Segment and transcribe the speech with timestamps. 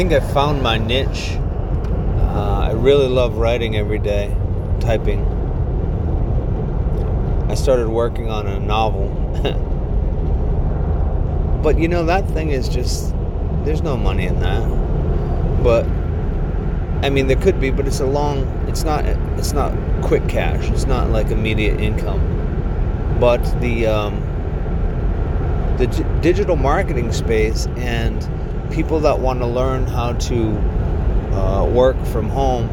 [0.00, 1.36] think I found my niche.
[1.36, 4.34] Uh, I really love writing every day,
[4.80, 5.22] typing.
[7.50, 9.10] I started working on a novel.
[11.62, 13.14] but you know, that thing is just,
[13.64, 15.62] there's no money in that.
[15.62, 15.84] But,
[17.04, 20.70] I mean, there could be, but it's a long, it's not, it's not quick cash.
[20.70, 23.18] It's not like immediate income.
[23.20, 24.18] But the, um,
[25.76, 28.39] the d- digital marketing space and
[28.70, 30.50] people that want to learn how to
[31.32, 32.68] uh, work from home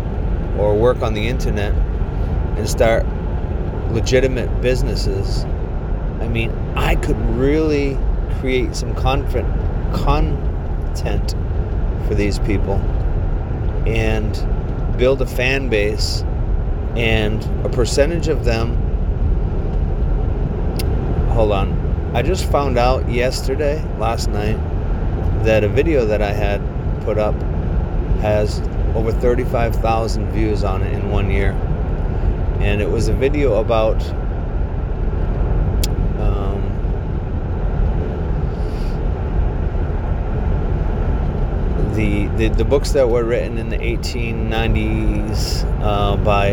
[0.59, 1.73] or work on the internet
[2.57, 3.05] and start
[3.91, 5.45] legitimate businesses,
[6.19, 7.97] I mean, I could really
[8.39, 9.47] create some content
[9.93, 11.35] content
[12.07, 12.75] for these people
[13.87, 16.23] and build a fan base
[16.95, 18.75] and a percentage of them
[21.29, 24.57] hold on i just found out yesterday last night
[25.43, 26.61] that a video that i had
[27.03, 27.35] put up
[28.21, 28.59] has
[28.95, 31.51] over 35,000 views on it in one year
[32.59, 34.01] and it was a video about
[36.19, 36.61] um,
[41.93, 46.49] the, the the books that were written in the 1890s uh, by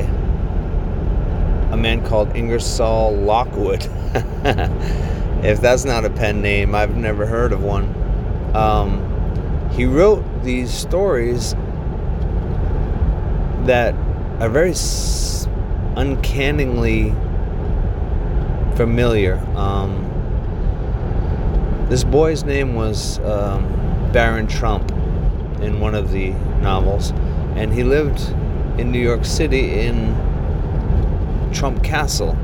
[1.72, 3.82] a man called Ingersoll Lockwood.
[5.44, 8.03] if that's not a pen name, I've never heard of one.
[8.54, 11.54] Um, he wrote these stories
[13.66, 13.94] that
[14.40, 14.74] are very
[15.96, 17.10] uncannily
[18.76, 19.38] familiar.
[19.56, 20.02] Um,
[21.88, 23.66] this boy's name was um,
[24.12, 24.90] Baron Trump
[25.60, 26.30] in one of the
[26.60, 27.10] novels,
[27.56, 28.20] and he lived
[28.78, 30.14] in New York City in
[31.52, 32.36] Trump Castle.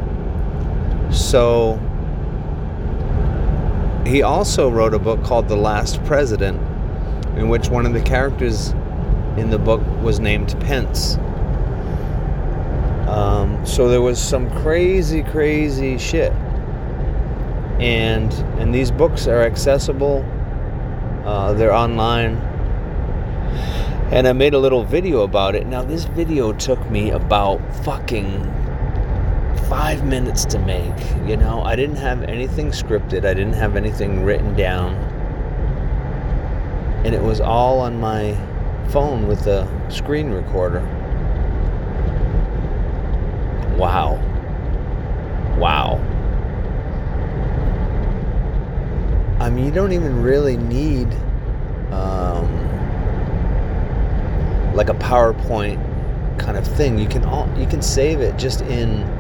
[1.11, 1.81] So
[4.07, 6.59] he also wrote a book called The Last President,
[7.37, 8.71] in which one of the characters
[9.37, 11.17] in the book was named Pence.
[13.09, 16.33] Um, so there was some crazy, crazy shit.
[17.81, 20.25] And and these books are accessible.
[21.25, 22.37] Uh, they're online.
[24.13, 25.67] And I made a little video about it.
[25.67, 28.70] Now this video took me about fucking
[29.71, 31.29] five minutes to make.
[31.29, 33.25] You know, I didn't have anything scripted.
[33.25, 34.97] I didn't have anything written down.
[37.07, 38.35] And it was all on my
[38.89, 40.81] phone with a screen recorder.
[43.79, 44.17] Wow.
[45.57, 45.99] Wow.
[49.39, 51.07] I mean, you don't even really need
[51.93, 52.45] um,
[54.75, 55.79] like a PowerPoint
[56.41, 56.99] kind of thing.
[56.99, 59.20] You can all, you can save it just in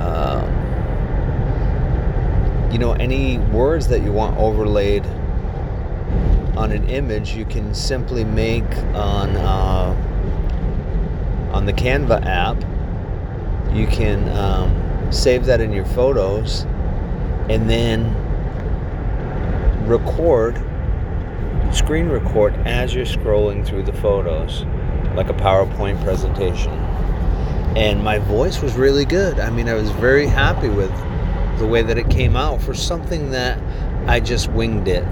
[0.00, 0.68] um,
[2.72, 5.04] you know any words that you want overlaid
[6.56, 7.34] on an image.
[7.34, 9.94] You can simply make on uh,
[11.52, 12.56] on the Canva app.
[13.74, 16.62] You can um, save that in your photos,
[17.48, 18.14] and then
[19.86, 20.56] record,
[21.72, 24.64] screen record as you're scrolling through the photos,
[25.14, 26.87] like a PowerPoint presentation.
[27.78, 29.38] And my voice was really good.
[29.38, 30.90] I mean, I was very happy with
[31.60, 33.56] the way that it came out for something that
[34.08, 35.04] I just winged it.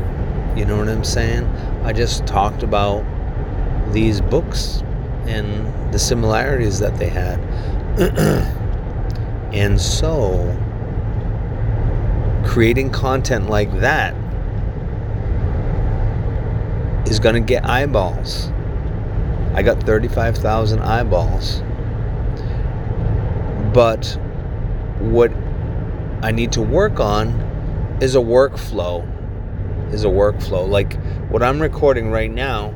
[0.57, 1.47] You know what I'm saying?
[1.85, 3.05] I just talked about
[3.93, 4.83] these books
[5.27, 7.39] and the similarities that they had.
[9.55, 10.53] and so,
[12.45, 14.13] creating content like that
[17.07, 18.49] is going to get eyeballs.
[19.55, 21.63] I got 35,000 eyeballs.
[23.77, 24.19] But
[25.01, 25.31] what
[26.23, 27.29] I need to work on
[28.01, 29.05] is a workflow.
[29.93, 30.67] Is a workflow.
[30.67, 30.99] Like
[31.29, 32.73] what I'm recording right now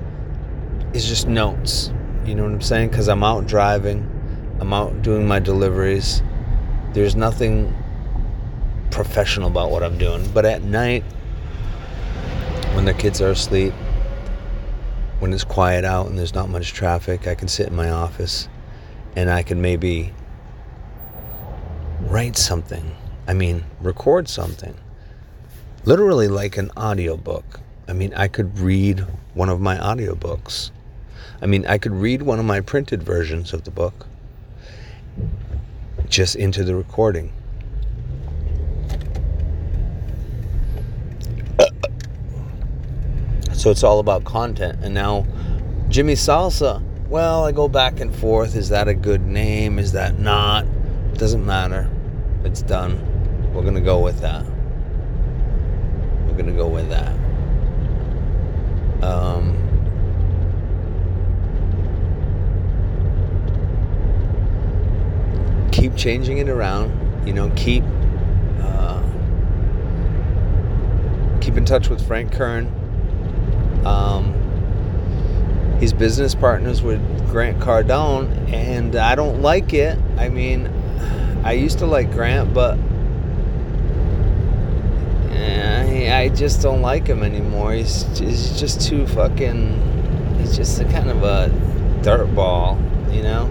[0.93, 1.91] is just notes.
[2.27, 2.91] You know what I'm saying?
[2.91, 4.07] Because I'm out driving,
[4.61, 6.23] I'm out doing my deliveries.
[6.93, 7.75] There's nothing
[8.91, 10.31] professional about what I'm doing.
[10.35, 11.03] But at night,
[12.75, 13.73] when the kids are asleep,
[15.19, 18.51] when it's quiet out and there's not much traffic, I can sit in my office
[19.17, 20.13] and I can maybe
[22.03, 22.97] write something.
[23.27, 24.75] I mean, record something.
[25.85, 27.61] Literally like an audiobook.
[27.89, 29.01] I mean, I could read
[29.35, 30.71] one of my audiobooks.
[31.43, 34.07] I mean, I could read one of my printed versions of the book
[36.09, 37.33] just into the recording.
[43.53, 44.79] So it's all about content.
[44.83, 45.27] And now,
[45.89, 48.57] Jimmy Salsa, well, I go back and forth.
[48.57, 49.79] Is that a good name?
[49.79, 50.65] Is that not?
[51.15, 51.89] Doesn't matter.
[52.45, 52.99] It's done.
[53.53, 54.45] We're going to go with that.
[56.27, 57.15] We're going to go with that.
[59.03, 59.57] Um,
[65.73, 67.27] keep changing it around.
[67.27, 67.85] You know, keep
[68.61, 69.03] uh,
[71.41, 72.67] keep in touch with Frank Kern.
[73.85, 74.35] Um,
[75.81, 79.99] he's business partners with Grant Cardone, and I don't like it.
[80.17, 80.67] I mean,
[81.43, 82.79] I used to like Grant, but
[85.31, 87.73] eh, I just don't like him anymore.
[87.73, 90.37] He's, he's just too fucking.
[90.39, 91.49] He's just a kind of a
[92.03, 92.77] dirtball,
[93.15, 93.47] you know?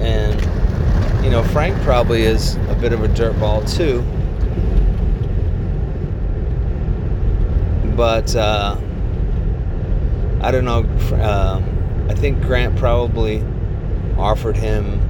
[0.00, 4.02] And, you know, Frank probably is a bit of a dirtball too.
[7.96, 8.76] But, uh,
[10.40, 10.78] I don't know.
[11.22, 13.44] Um, I think Grant probably
[14.18, 15.00] offered him.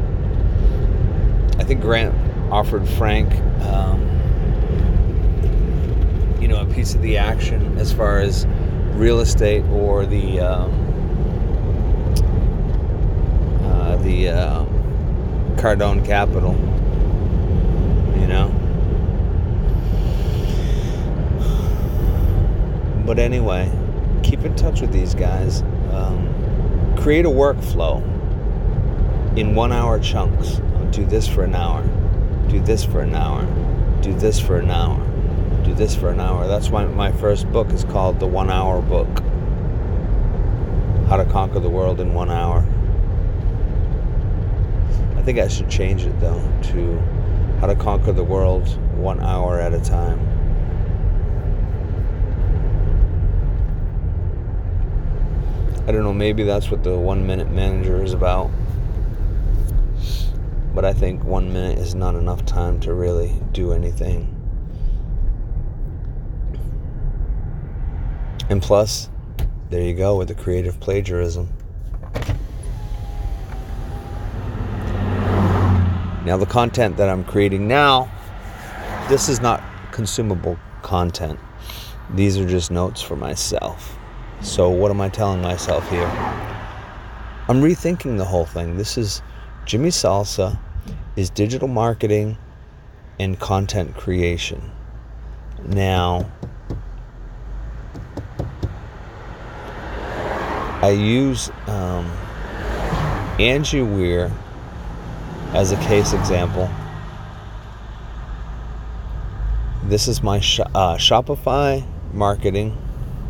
[1.73, 3.33] Think Grant offered Frank,
[3.63, 3.99] um,
[6.39, 8.47] you know, a piece of the action as far as
[8.93, 10.71] real estate or the um,
[13.65, 14.67] uh, the um,
[15.57, 16.53] Cardone Capital.
[18.21, 18.51] You know.
[23.07, 23.73] But anyway
[24.23, 25.63] keep in touch with these guys.
[25.91, 28.03] Um, create a workflow
[29.39, 30.61] in one hour chunks.
[30.93, 31.83] Do this for an hour.
[32.51, 33.47] Do this for an hour.
[34.03, 34.99] Do this for an hour.
[35.65, 36.47] Do this for an hour.
[36.47, 39.09] That's why my first book is called The One Hour Book
[41.09, 42.63] How to Conquer the World in One Hour.
[45.17, 46.99] I think I should change it though to
[47.61, 50.21] How to Conquer the World One Hour at a Time.
[55.89, 58.51] I don't know, maybe that's what the one minute manager is about.
[60.75, 64.39] But I think one minute is not enough time to really do anything.
[68.49, 69.11] And plus,
[69.71, 71.49] there you go with the creative plagiarism.
[76.25, 78.11] Now, the content that I'm creating now,
[79.09, 81.39] this is not consumable content.
[82.15, 83.99] These are just notes for myself.
[84.41, 86.07] So, what am I telling myself here?
[87.49, 88.77] I'm rethinking the whole thing.
[88.77, 89.21] This is
[89.65, 90.59] Jimmy Salsa
[91.17, 92.37] is digital marketing
[93.19, 94.71] and content creation.
[95.65, 96.31] Now,
[100.83, 102.11] I use um,
[103.39, 104.33] Angie Weir
[105.55, 106.69] as a case example.
[109.85, 112.77] This is my sh- uh, Shopify marketing,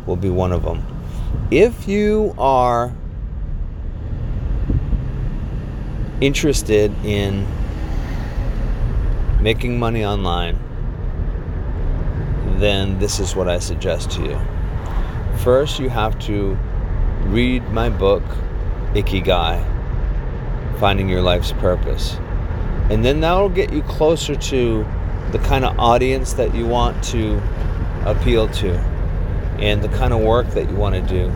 [0.07, 0.83] will be one of them
[1.51, 2.91] if you are
[6.25, 7.45] interested in
[9.41, 10.57] making money online,
[12.59, 14.39] then this is what I suggest to you.
[15.39, 16.57] First, you have to
[17.25, 18.23] read my book,
[18.93, 19.59] Ikigai
[20.79, 22.15] Finding Your Life's Purpose.
[22.89, 24.85] And then that will get you closer to
[25.31, 27.41] the kind of audience that you want to
[28.05, 28.73] appeal to
[29.59, 31.29] and the kind of work that you want to do.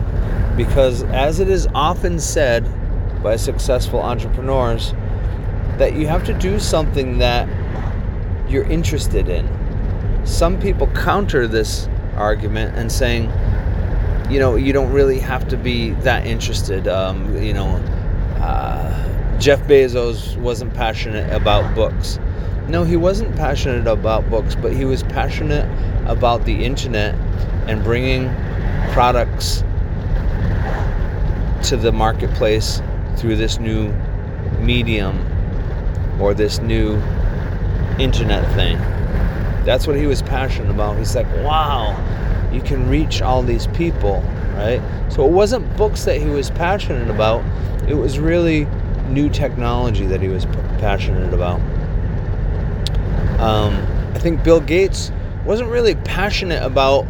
[0.56, 2.64] Because, as it is often said
[3.22, 4.92] by successful entrepreneurs,
[5.78, 7.48] that you have to do something that
[8.48, 9.46] you're interested in.
[10.26, 13.30] Some people counter this argument and saying,
[14.30, 16.86] you know, you don't really have to be that interested.
[16.88, 17.76] Um, you know,
[18.40, 22.18] uh, Jeff Bezos wasn't passionate about books.
[22.68, 25.66] No, he wasn't passionate about books, but he was passionate
[26.06, 27.14] about the internet
[27.66, 28.28] and bringing
[28.92, 29.62] products
[31.62, 32.82] to the marketplace
[33.18, 33.92] through this new
[34.60, 35.16] medium
[36.20, 36.96] or this new
[37.98, 38.78] internet thing.
[39.64, 40.96] That's what he was passionate about.
[40.96, 41.96] He's like, wow,
[42.52, 44.22] you can reach all these people,
[44.54, 44.80] right?
[45.10, 47.44] So it wasn't books that he was passionate about,
[47.88, 48.66] it was really
[49.08, 50.46] new technology that he was
[50.78, 51.60] passionate about.
[53.40, 53.74] Um,
[54.14, 55.12] I think Bill Gates
[55.44, 57.06] wasn't really passionate about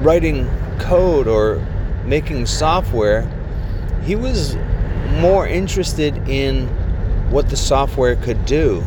[0.00, 1.64] writing code or
[2.04, 3.28] making software,
[4.04, 4.56] he was
[5.20, 6.66] more interested in
[7.30, 8.82] what the software could do.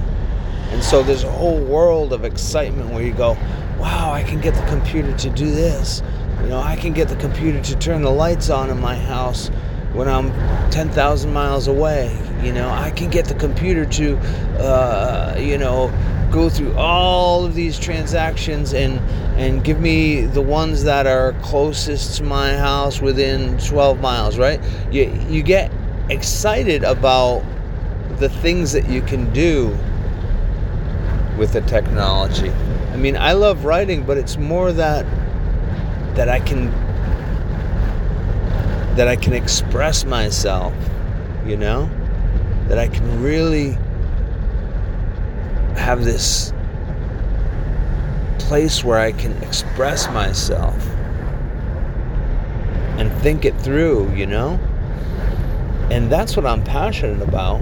[0.71, 3.33] And so there's a whole world of excitement where you go,
[3.77, 6.01] wow, I can get the computer to do this.
[6.41, 9.49] You know, I can get the computer to turn the lights on in my house
[9.93, 10.31] when I'm
[10.71, 12.17] 10,000 miles away.
[12.41, 14.17] You know, I can get the computer to,
[14.59, 15.93] uh, you know,
[16.31, 18.97] go through all of these transactions and
[19.37, 24.59] and give me the ones that are closest to my house within 12 miles right
[24.91, 25.71] you you get
[26.10, 27.43] excited about
[28.17, 29.69] the things that you can do
[31.38, 32.51] with the technology
[32.91, 35.05] i mean i love writing but it's more that
[36.15, 36.69] that i can
[38.95, 40.74] that i can express myself
[41.45, 41.89] you know
[42.67, 43.77] that i can really
[45.75, 46.53] have this
[48.38, 50.77] place where I can express myself
[52.98, 54.60] and think it through, you know?
[55.91, 57.61] And that's what I'm passionate about.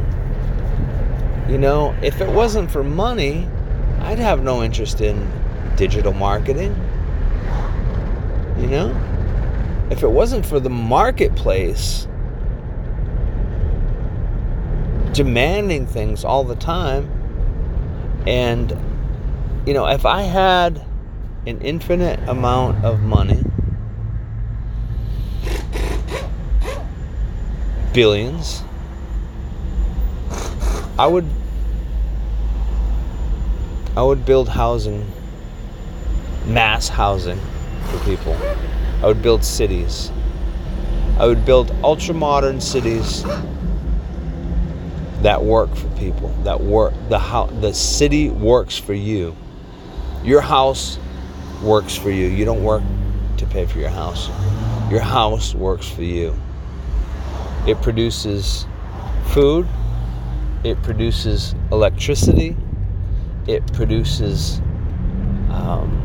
[1.49, 3.47] You know, if it wasn't for money,
[3.99, 5.29] I'd have no interest in
[5.75, 6.75] digital marketing.
[8.57, 9.87] You know?
[9.89, 12.07] If it wasn't for the marketplace
[15.11, 17.09] demanding things all the time,
[18.25, 18.71] and,
[19.65, 20.85] you know, if I had
[21.45, 23.43] an infinite amount of money,
[27.93, 28.63] billions,
[30.97, 31.25] I would
[33.95, 35.05] I would build housing,
[36.45, 37.39] mass housing
[37.89, 38.33] for people.
[39.03, 40.11] I would build cities.
[41.19, 43.23] I would build ultra modern cities
[45.21, 46.29] that work for people.
[46.43, 49.35] That work the how the city works for you.
[50.23, 50.99] Your house
[51.61, 52.27] works for you.
[52.27, 52.83] You don't work
[53.37, 54.29] to pay for your house.
[54.89, 56.33] Your house works for you.
[57.67, 58.65] It produces
[59.27, 59.67] food,
[60.63, 62.57] it produces electricity,
[63.47, 64.59] it produces,
[65.49, 65.97] um,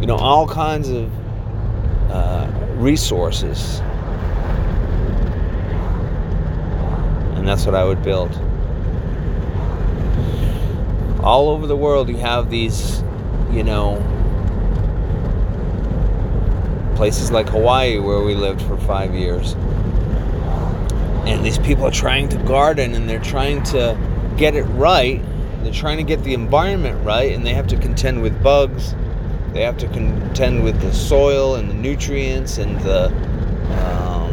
[0.00, 1.10] you know, all kinds of
[2.10, 3.80] uh, resources.
[7.34, 8.32] And that's what I would build.
[11.22, 13.02] All over the world, you have these,
[13.50, 13.96] you know,
[16.94, 19.54] places like Hawaii where we lived for five years.
[21.26, 23.98] And these people are trying to garden and they're trying to
[24.36, 25.22] get it right.
[25.62, 28.94] They're trying to get the environment right and they have to contend with bugs.
[29.52, 33.06] They have to contend with the soil and the nutrients and the,
[33.86, 34.32] um,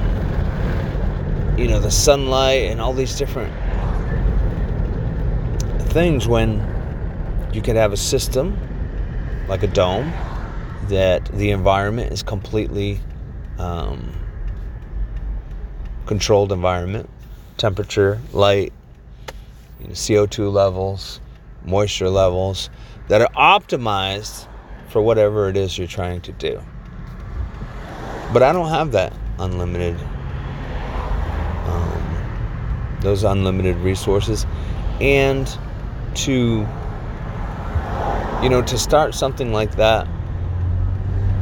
[1.58, 3.54] you know, the sunlight and all these different
[5.92, 6.68] things when
[7.54, 8.58] you could have a system
[9.48, 10.12] like a dome
[10.90, 13.00] that the environment is completely
[13.58, 14.14] um,
[16.06, 17.10] controlled environment,
[17.58, 18.74] temperature, light,
[19.80, 21.22] you know, CO2 levels,
[21.64, 22.70] moisture levels
[23.08, 24.48] that are optimized
[24.90, 26.62] for whatever it is you're trying to do.
[28.34, 30.00] But I don't have that unlimited,
[31.68, 34.46] um, those unlimited resources,
[35.00, 35.48] and
[36.14, 36.68] to
[38.42, 40.08] you know to start something like that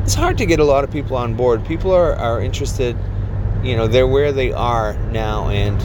[0.03, 1.65] it's hard to get a lot of people on board.
[1.65, 2.97] People are, are interested,
[3.63, 5.49] you know, they're where they are now.
[5.49, 5.79] And,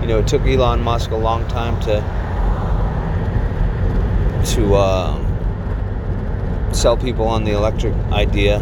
[0.00, 2.00] you know, it took Elon Musk a long time to,
[4.54, 8.58] to um, sell people on the electric idea.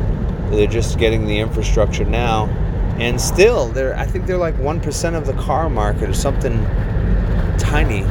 [0.51, 2.47] They're just getting the infrastructure now.
[2.99, 6.63] And still, they're, I think they're like 1% of the car market or something
[7.59, 8.05] tiny.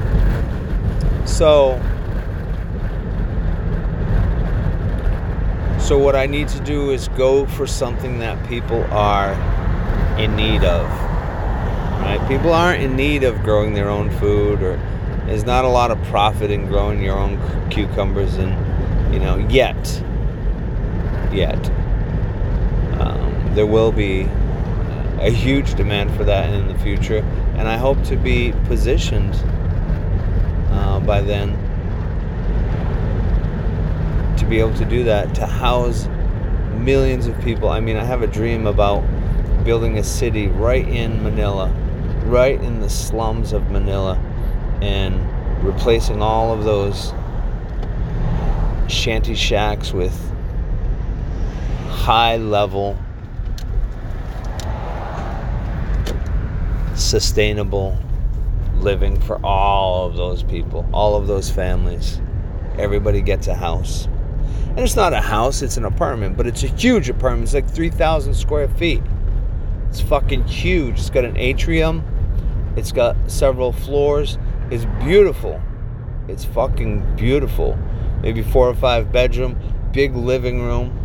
[1.27, 1.79] So,
[5.89, 9.33] So, what I need to do is go for something that people are
[10.19, 10.87] in need of.
[12.01, 12.23] Right?
[12.27, 14.77] People aren't in need of growing their own food, or
[15.25, 17.39] there's not a lot of profit in growing your own
[17.71, 18.51] cucumbers, and
[19.11, 20.03] you know, yet,
[21.33, 21.71] yet,
[23.01, 24.29] um, there will be
[25.19, 27.25] a huge demand for that in the future,
[27.57, 29.33] and I hope to be positioned
[30.69, 31.57] uh, by then
[34.49, 36.07] be able to do that, to house
[36.73, 37.69] millions of people.
[37.69, 39.03] I mean, I have a dream about
[39.63, 41.69] building a city right in Manila,
[42.25, 44.17] right in the slums of Manila,
[44.81, 45.19] and
[45.63, 47.13] replacing all of those
[48.87, 50.17] shanty shacks with
[51.89, 52.97] high level,
[56.95, 57.97] sustainable
[58.77, 62.19] living for all of those people, all of those families.
[62.77, 64.07] Everybody gets a house.
[64.69, 67.43] And it's not a house, it's an apartment, but it's a huge apartment.
[67.43, 69.01] It's like 3,000 square feet.
[69.89, 70.99] It's fucking huge.
[70.99, 72.03] It's got an atrium,
[72.75, 74.37] it's got several floors.
[74.71, 75.61] It's beautiful.
[76.27, 77.77] It's fucking beautiful.
[78.21, 79.59] Maybe four or five bedroom,
[79.91, 80.95] big living room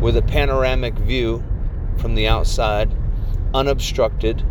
[0.00, 1.42] with a panoramic view
[1.98, 2.90] from the outside,
[3.52, 4.44] unobstructed,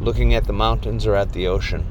[0.00, 1.86] looking at the mountains or at the ocean.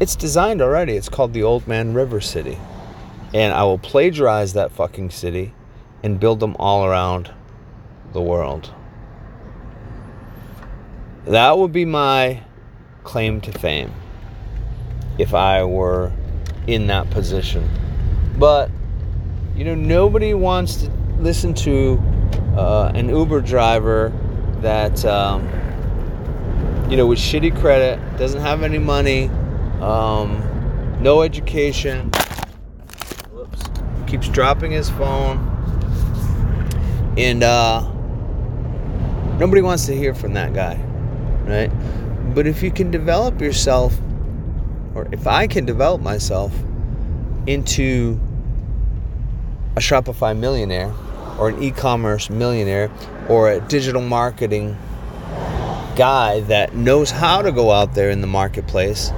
[0.00, 0.94] It's designed already.
[0.94, 2.58] It's called the Old Man River City.
[3.32, 5.54] And I will plagiarize that fucking city
[6.02, 7.32] and build them all around
[8.12, 8.72] the world.
[11.26, 12.42] That would be my
[13.02, 13.92] claim to fame
[15.18, 16.12] if I were
[16.66, 17.68] in that position.
[18.36, 18.70] But,
[19.54, 22.02] you know, nobody wants to listen to
[22.56, 24.12] uh, an Uber driver
[24.60, 25.48] that um,
[26.90, 29.30] you know, with shitty credit, doesn't have any money,
[29.82, 32.10] um, no education.
[33.32, 33.62] Whoops.
[34.06, 35.50] Keeps dropping his phone.
[37.16, 37.80] And uh,
[39.38, 40.80] nobody wants to hear from that guy,
[41.44, 41.70] right?
[42.34, 43.96] But if you can develop yourself,
[44.94, 46.52] or if I can develop myself
[47.46, 48.18] into
[49.76, 50.92] a Shopify millionaire,
[51.38, 52.90] or an e commerce millionaire,
[53.28, 54.76] or a digital marketing
[55.96, 59.12] guy that knows how to go out there in the marketplace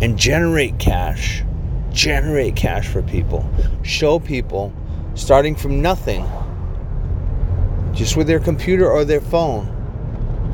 [0.00, 1.42] and generate cash,
[1.90, 3.48] generate cash for people,
[3.82, 4.72] show people
[5.14, 6.26] starting from nothing,
[7.92, 9.72] just with their computer or their phone.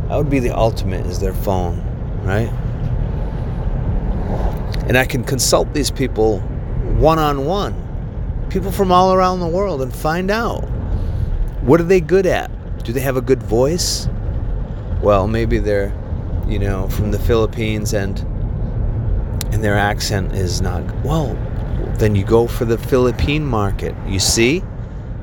[0.08, 1.80] That would be the ultimate is their phone,
[2.22, 2.50] right?
[4.88, 6.40] And I can consult these people
[6.98, 10.60] one on one, people from all around the world, and find out
[11.62, 12.50] what are they good at?
[12.84, 14.08] Do they have a good voice?
[15.02, 15.92] well, maybe they're,
[16.46, 18.24] you know, from the Philippines and
[19.52, 21.34] and their accent is not well,
[21.98, 23.94] then you go for the Philippine market.
[24.08, 24.62] You see?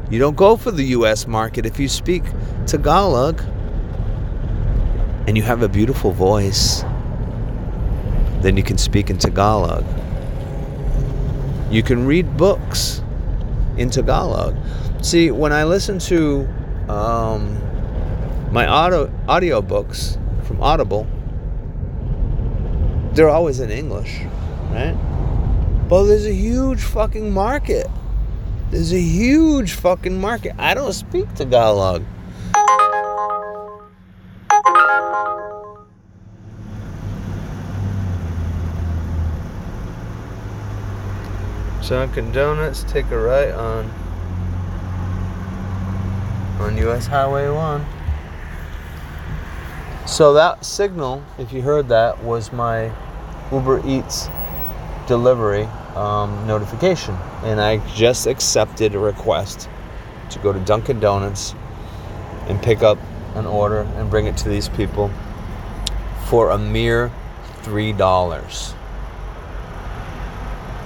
[0.10, 2.24] You don't go for the US market if you speak
[2.66, 3.42] Tagalog
[5.28, 6.84] and you have a beautiful voice.
[8.42, 9.84] Then you can speak in Tagalog.
[11.70, 13.04] You can read books
[13.78, 14.56] in Tagalog.
[15.02, 16.48] See, when I listen to
[16.88, 17.62] um,
[18.52, 21.06] my audio audio books from Audible,
[23.14, 24.22] they're always in English,
[24.72, 24.96] right?
[25.90, 27.88] But there's a huge fucking market.
[28.72, 30.54] There's a huge fucking market.
[30.58, 32.04] I don't speak Tagalog.
[41.90, 43.90] Dunkin' Donuts, take a right on
[46.60, 47.84] on US Highway 1.
[50.10, 52.92] So that signal, if you heard that, was my
[53.52, 54.28] Uber Eats
[55.08, 59.70] delivery um, notification, and I just accepted a request
[60.32, 61.54] to go to Dunkin' Donuts
[62.48, 62.98] and pick up
[63.36, 65.12] an order and bring it to these people
[66.26, 67.12] for a mere
[67.62, 68.74] three dollars.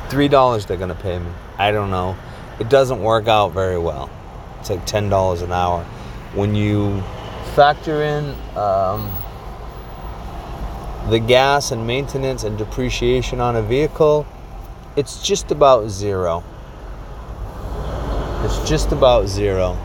[0.09, 1.31] Three dollars they're gonna pay me.
[1.57, 2.17] I don't know.
[2.59, 4.09] It doesn't work out very well.
[4.59, 5.86] It's like ten dollars an hour.
[6.36, 7.01] When you
[7.53, 9.11] factor in um,
[11.09, 14.25] the gas and maintenance and depreciation on a vehicle,
[14.95, 16.43] it's just about zero.
[18.43, 19.77] It's just about zero.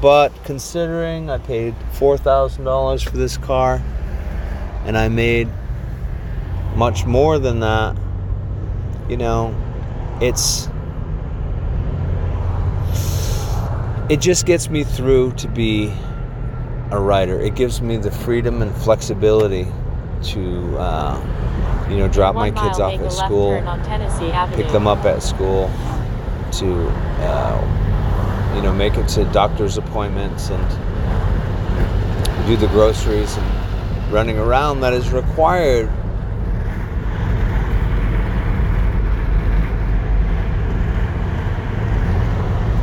[0.00, 3.82] But considering I paid $4,000 for this car
[4.84, 5.48] and I made
[6.74, 7.96] much more than that,
[9.08, 9.54] you know,
[10.20, 10.68] it's
[14.08, 15.92] it just gets me through to be
[16.90, 17.40] a writer.
[17.40, 19.66] It gives me the freedom and flexibility
[20.24, 23.60] to, uh, you know, drop my kids off at school,
[24.54, 25.70] pick them up at school,
[26.52, 26.88] to,
[27.22, 34.80] uh, you know, make it to doctor's appointments and do the groceries and running around
[34.80, 35.88] that is required.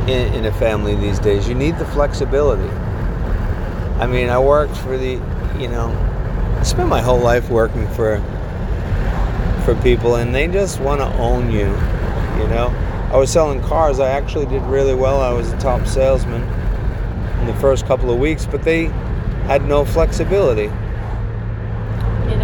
[0.08, 2.70] In, in a family these days, you need the flexibility
[3.98, 5.14] I mean, I worked for the,
[5.58, 5.88] you know,
[6.56, 8.22] I spent my whole life working for
[9.64, 11.66] for people, and they just want to own you.
[12.40, 12.72] You know,
[13.12, 13.98] I was selling cars.
[13.98, 15.20] I actually did really well.
[15.20, 16.42] I was a top salesman
[17.40, 18.84] in the first couple of weeks, but they
[19.46, 20.70] had no flexibility.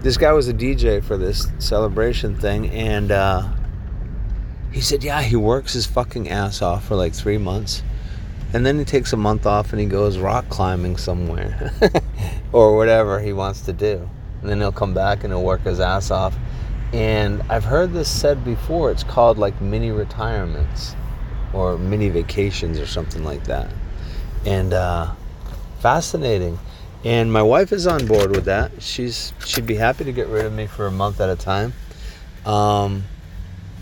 [0.00, 3.48] this guy was a DJ for this celebration thing, and uh,
[4.70, 7.82] he said, "Yeah, he works his fucking ass off for like three months,
[8.52, 11.72] and then he takes a month off and he goes rock climbing somewhere,
[12.52, 14.08] or whatever he wants to do,
[14.40, 16.36] and then he'll come back and he'll work his ass off,
[16.92, 18.90] And I've heard this said before.
[18.90, 20.94] It's called like mini retirements
[21.52, 23.70] or mini vacations or something like that.
[24.44, 25.12] And uh,
[25.80, 26.58] fascinating.
[27.04, 28.70] And my wife is on board with that.
[28.80, 31.72] She's she'd be happy to get rid of me for a month at a time.
[32.46, 33.04] Um,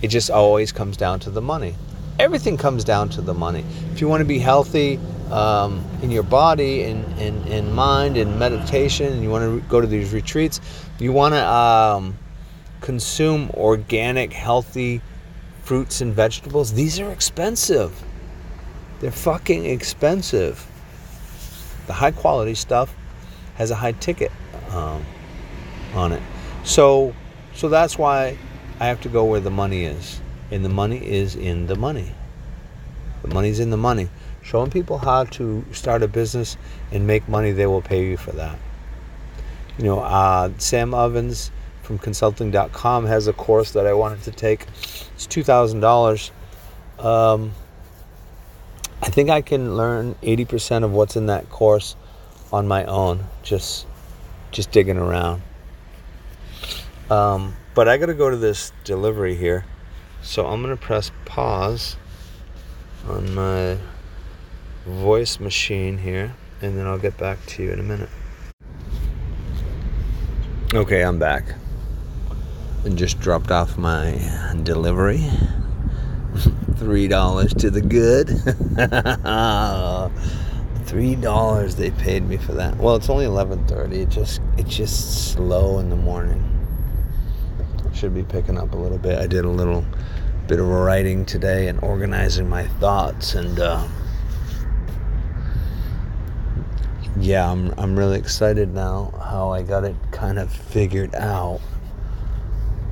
[0.01, 1.75] it just always comes down to the money.
[2.19, 3.65] Everything comes down to the money.
[3.93, 4.99] If you want to be healthy
[5.31, 9.69] um, in your body and in, in, in, mind and meditation, and you want to
[9.69, 10.61] go to these retreats,
[10.99, 12.19] you want to um,
[12.81, 15.01] consume organic, healthy
[15.63, 16.73] fruits and vegetables.
[16.73, 18.03] These are expensive.
[19.01, 20.67] They're fucking expensive.
[21.87, 22.95] The high quality stuff
[23.55, 24.33] has a high ticket
[24.71, 25.05] um,
[25.95, 26.23] on it.
[26.65, 27.15] So,
[27.55, 28.37] so that's why
[28.79, 30.21] I have to go where the money is.
[30.51, 32.13] And the money is in the money.
[33.23, 34.09] The money's in the money.
[34.43, 36.57] Showing people how to start a business
[36.91, 38.59] and make money, they will pay you for that.
[39.79, 41.51] You know, uh, Sam Ovens
[41.91, 44.65] from consulting.com has a course that I wanted to take.
[45.15, 46.31] It's $2,000.
[47.05, 47.51] Um,
[49.03, 51.97] I think I can learn 80% of what's in that course
[52.53, 53.89] on my own, just
[54.53, 55.43] just digging around.
[57.11, 59.65] Um, but I got to go to this delivery here,
[60.23, 61.97] so I'm gonna press pause
[63.09, 63.79] on my
[64.87, 68.11] voice machine here, and then I'll get back to you in a minute.
[70.73, 71.45] Okay, I'm back.
[72.85, 74.19] And just dropped off my
[74.63, 75.29] delivery.
[76.77, 78.29] Three dollars to the good.
[80.87, 82.77] three dollars they paid me for that.
[82.79, 84.01] Well, it's only eleven thirty.
[84.01, 86.45] It just it's just slow in the morning.
[87.95, 89.19] Should be picking up a little bit.
[89.19, 89.85] I did a little
[90.49, 93.87] bit of writing today and organizing my thoughts and uh,
[97.21, 101.61] yeah, I'm I'm really excited now how I got it kind of figured out.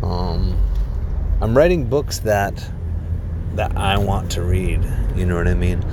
[0.03, 0.57] Um,
[1.41, 2.55] I'm writing books that
[3.55, 4.81] that I want to read.
[5.17, 5.85] You know what I mean?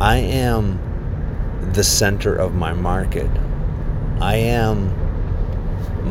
[0.00, 0.78] I am
[1.72, 3.30] the center of my market.
[4.20, 4.94] I am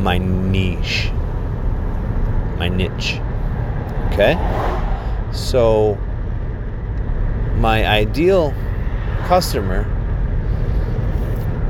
[0.02, 1.10] my niche,
[2.58, 3.20] my niche.
[4.12, 4.34] Okay?
[5.32, 5.98] So,
[7.56, 8.54] my ideal
[9.26, 9.86] customer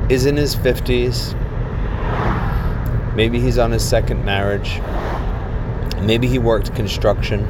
[0.09, 1.35] is in his 50s.
[3.15, 4.79] Maybe he's on his second marriage.
[6.01, 7.45] Maybe he worked construction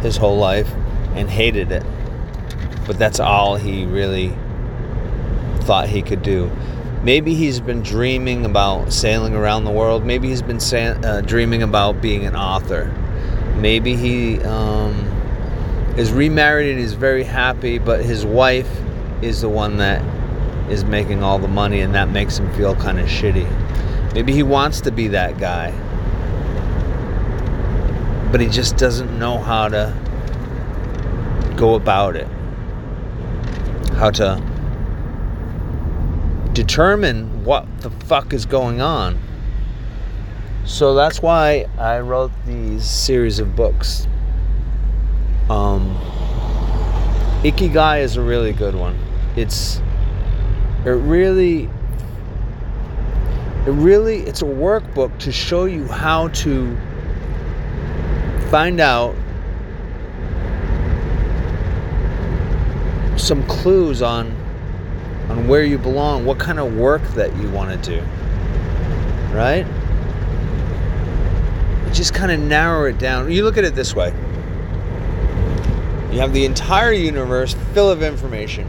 [0.00, 0.70] his whole life
[1.14, 1.84] and hated it.
[2.86, 4.36] But that's all he really
[5.60, 6.50] thought he could do.
[7.02, 10.04] Maybe he's been dreaming about sailing around the world.
[10.04, 12.92] Maybe he's been sa- uh, dreaming about being an author.
[13.56, 14.94] Maybe he um,
[15.96, 18.70] is remarried and he's very happy, but his wife
[19.22, 20.02] is the one that
[20.70, 23.46] is making all the money, and that makes him feel kind of shitty.
[24.14, 25.72] Maybe he wants to be that guy,
[28.34, 29.94] but he just doesn't know how to
[31.56, 32.26] go about it.
[33.92, 34.42] How to
[36.52, 39.20] determine what the fuck is going on.
[40.64, 44.08] So that's why I wrote these series of books.
[45.48, 45.96] Um,
[47.44, 48.98] Ikigai is a really good one.
[49.36, 49.80] It's
[50.84, 51.70] it really
[53.64, 56.76] it really it's a workbook to show you how to
[58.50, 59.14] find out
[63.16, 64.34] some clues on
[65.28, 68.04] on where you belong, what kind of work that you want to do.
[69.34, 69.66] Right?
[71.94, 73.30] just kind of narrow it down.
[73.30, 74.08] You look at it this way.
[76.12, 78.68] You have the entire universe full of information.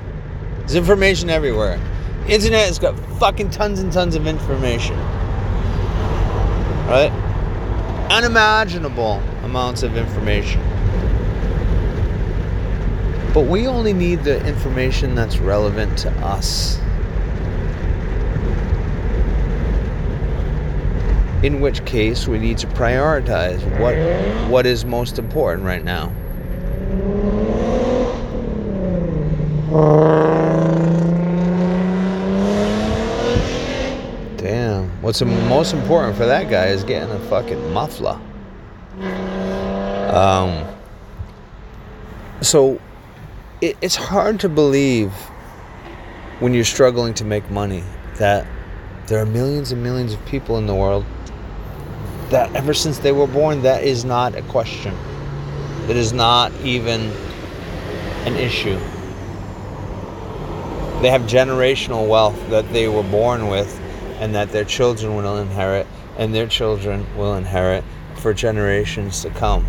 [0.60, 1.80] There's information everywhere.
[2.28, 4.98] Internet has got fucking tons and tons of information.
[6.88, 7.12] Right?
[8.12, 10.60] Unimaginable amounts of information.
[13.34, 16.80] But we only need the information that's relevant to us.
[21.44, 23.96] In which case, we need to prioritize what
[24.50, 26.12] what is most important right now.
[34.38, 34.90] Damn.
[35.02, 38.20] What's most important for that guy is getting a fucking muffler.
[40.16, 40.66] Um.
[42.42, 42.80] So
[43.62, 45.12] it, it's hard to believe
[46.40, 47.84] when you're struggling to make money
[48.18, 48.48] that
[49.08, 51.06] there are millions and millions of people in the world
[52.30, 54.96] that ever since they were born that is not a question
[55.88, 57.12] that is not even
[58.26, 58.80] an issue
[61.02, 63.80] they have generational wealth that they were born with
[64.20, 65.86] and that their children will inherit
[66.18, 67.84] and their children will inherit
[68.16, 69.66] for generations to come.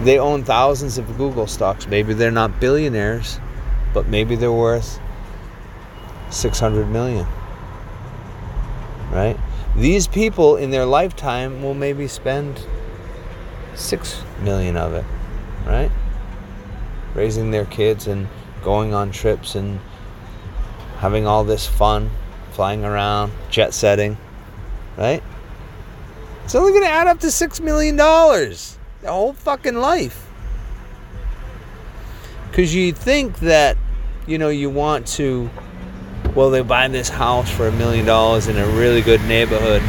[0.00, 1.86] They own thousands of Google stocks.
[1.86, 3.38] Maybe they're not billionaires,
[3.92, 4.98] but maybe they're worth
[6.30, 7.26] 600 million.
[9.10, 9.38] Right?
[9.76, 12.64] These people in their lifetime will maybe spend
[13.74, 15.04] 6 million of it,
[15.66, 15.90] right?
[17.14, 18.28] Raising their kids and
[18.62, 19.80] going on trips and
[20.98, 22.10] having all this fun,
[22.52, 24.16] flying around, jet setting,
[24.96, 25.22] right?
[26.44, 27.96] It's only going to add up to $6 million.
[29.04, 30.26] The whole fucking life.
[32.48, 33.76] Because you think that,
[34.26, 35.50] you know, you want to,
[36.34, 39.82] well, they buy this house for a million dollars in a really good neighborhood.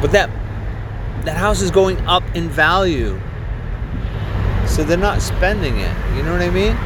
[0.00, 0.30] But that
[1.24, 3.20] that house is going up in value.
[4.68, 6.16] So they're not spending it.
[6.16, 6.76] You know what I mean?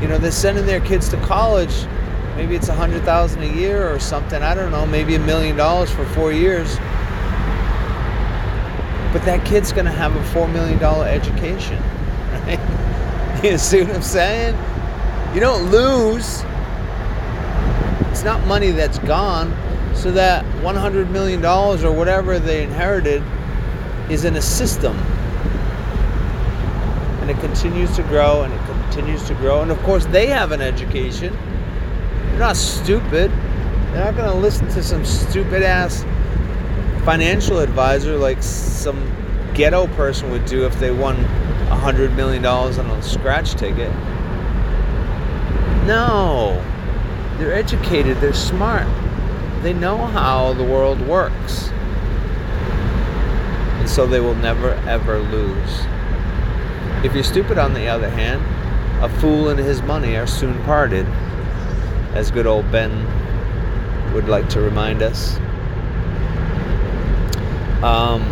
[0.00, 1.74] You know, they're sending their kids to college.
[2.40, 4.42] Maybe it's a hundred thousand a year or something.
[4.42, 4.86] I don't know.
[4.86, 6.78] Maybe a million dollars for four years.
[9.12, 11.76] But that kid's gonna have a four million dollar education,
[12.46, 13.44] right?
[13.44, 14.56] you see what I'm saying?
[15.34, 16.42] You don't lose.
[18.10, 19.54] It's not money that's gone.
[19.94, 23.22] So that 100 million dollars or whatever they inherited
[24.08, 24.96] is in a system.
[27.20, 29.60] And it continues to grow and it continues to grow.
[29.60, 31.36] And of course, they have an education.
[32.30, 33.30] They're not stupid.
[33.92, 36.04] They're not going to listen to some stupid ass
[37.04, 38.98] financial advisor like some
[39.54, 43.92] ghetto person would do if they won a $100 million on a scratch ticket.
[45.86, 46.62] No.
[47.38, 48.86] They're educated, they're smart,
[49.62, 51.70] they know how the world works
[53.80, 55.80] And so they will never ever lose.
[57.04, 58.42] If you're stupid, on the other hand,
[59.02, 61.06] a fool and his money are soon parted,
[62.14, 62.90] as good old Ben
[64.12, 65.36] would like to remind us.
[67.82, 68.22] Um,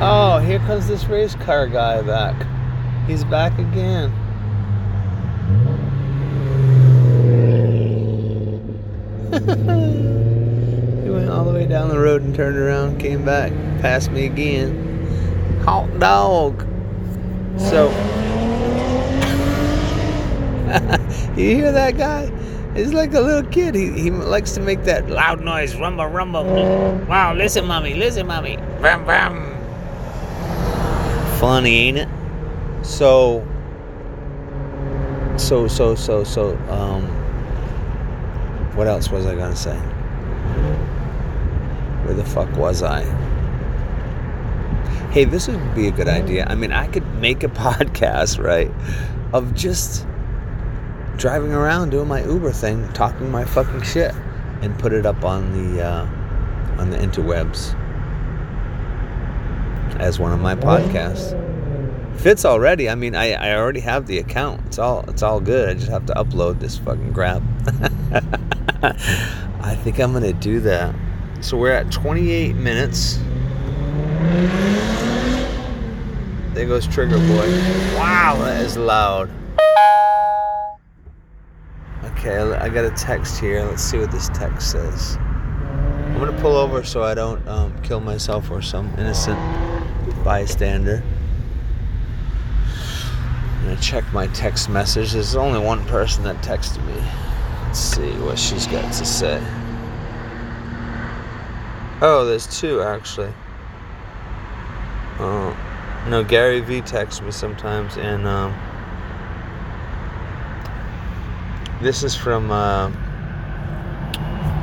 [0.00, 2.46] oh, here comes this race car guy back.
[3.06, 4.12] He's back again.
[11.04, 14.26] He went all the way down the road and turned around, came back, passed me
[14.26, 15.60] again.
[15.64, 16.66] Hot dog.
[17.56, 17.88] So,
[21.36, 22.30] you hear that guy?
[22.74, 23.74] He's like a little kid.
[23.74, 26.44] He, he likes to make that loud noise, rumble, rumble.
[27.08, 28.56] Wow, listen, mommy, listen, mommy.
[28.80, 29.54] Bam, bam.
[31.38, 32.08] Funny, ain't it?
[32.82, 33.46] So,
[35.36, 37.04] so, so, so, so, um,
[38.76, 39.76] what else was I gonna say?
[42.04, 43.02] Where the fuck was I?
[45.10, 46.46] Hey, this would be a good idea.
[46.48, 48.70] I mean, I could make a podcast, right,
[49.32, 50.06] of just
[51.18, 54.14] driving around doing my Uber thing, talking my fucking shit,
[54.62, 56.06] and put it up on the uh,
[56.78, 57.74] on the interwebs
[60.00, 61.36] as one of my podcasts.
[62.18, 62.88] Fits already.
[62.88, 64.64] I mean, I, I already have the account.
[64.66, 65.68] It's all it's all good.
[65.68, 67.42] I just have to upload this fucking crap.
[69.60, 70.94] I think I'm gonna do that.
[71.40, 73.18] So we're at 28 minutes.
[76.54, 77.48] There goes Trigger Boy.
[77.96, 79.30] Wow, that is loud.
[82.18, 83.62] Okay, I got a text here.
[83.64, 85.16] Let's see what this text says.
[85.18, 89.38] I'm gonna pull over so I don't um, kill myself or some innocent
[90.24, 91.00] bystander.
[93.54, 95.12] I'm gonna check my text message.
[95.12, 97.00] There's only one person that texted me.
[97.66, 99.40] Let's see what she's got to say.
[102.02, 103.32] Oh, there's two actually.
[105.20, 105.54] Uh,
[106.08, 108.52] no, Gary V texts me sometimes, and um,
[111.82, 112.88] this is from uh,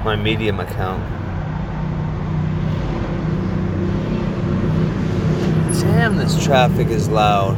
[0.04, 1.04] my Medium account.
[5.80, 7.56] Damn, this traffic is loud.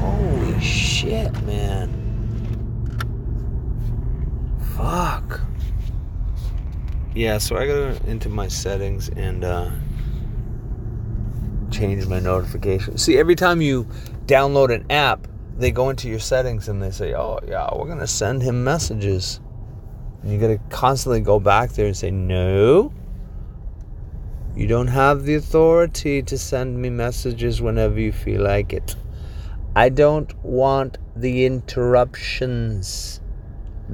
[0.00, 1.90] Holy shit, man.
[4.76, 5.40] Fuck
[7.14, 9.70] yeah, so I go into my settings and uh,
[11.70, 12.96] change my notification.
[12.96, 13.84] See, every time you
[14.26, 15.28] download an app,
[15.62, 19.40] they go into your settings and they say, "Oh yeah, we're gonna send him messages."
[20.22, 22.92] And you gotta constantly go back there and say, "No,
[24.56, 28.96] you don't have the authority to send me messages whenever you feel like it.
[29.76, 33.20] I don't want the interruptions.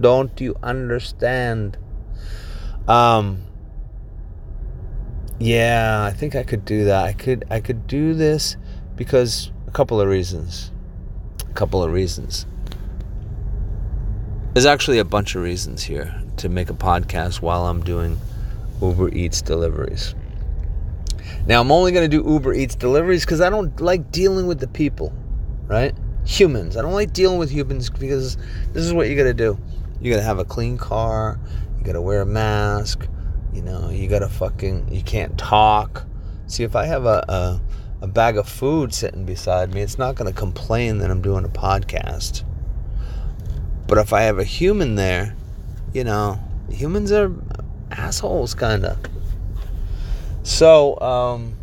[0.00, 1.76] Don't you understand?"
[2.88, 3.42] Um,
[5.38, 7.04] yeah, I think I could do that.
[7.04, 8.57] I could I could do this
[8.96, 10.72] because a couple of reasons.
[11.50, 12.46] A couple of reasons.
[14.54, 18.18] There's actually a bunch of reasons here to make a podcast while I'm doing
[18.80, 20.14] Uber Eats deliveries.
[21.46, 24.61] Now, I'm only going to do Uber Eats deliveries because I don't like dealing with
[24.61, 25.12] the people,
[25.66, 25.94] right?
[26.26, 26.76] Humans.
[26.76, 28.37] I don't like dealing with humans because
[28.72, 29.58] this is what you got to do.
[30.00, 31.38] You got to have a clean car.
[31.78, 33.06] You got to wear a mask.
[33.52, 36.04] You know, you got to fucking, you can't talk.
[36.46, 37.61] See, if I have a, a,
[38.00, 41.44] a bag of food sitting beside me, it's not going to complain that I'm doing
[41.44, 42.44] a podcast.
[43.87, 45.34] But if I have a human there,
[45.92, 46.38] you know,
[46.70, 47.32] humans are
[47.90, 48.98] assholes, kind of.
[50.42, 51.54] So, um,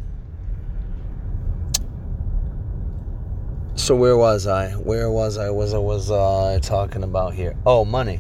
[3.76, 4.72] so where was I?
[4.72, 5.50] Where was I?
[5.50, 7.56] Was I was uh, talking about here?
[7.66, 8.20] Oh, money.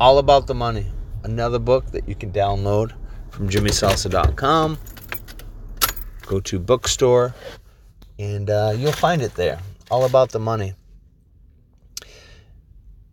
[0.00, 0.86] All about the money.
[1.24, 2.92] Another book that you can download
[3.30, 4.78] from JimmySalsa.com.
[6.28, 7.34] Go to bookstore,
[8.18, 9.60] and uh, you'll find it there.
[9.90, 10.74] All about the money.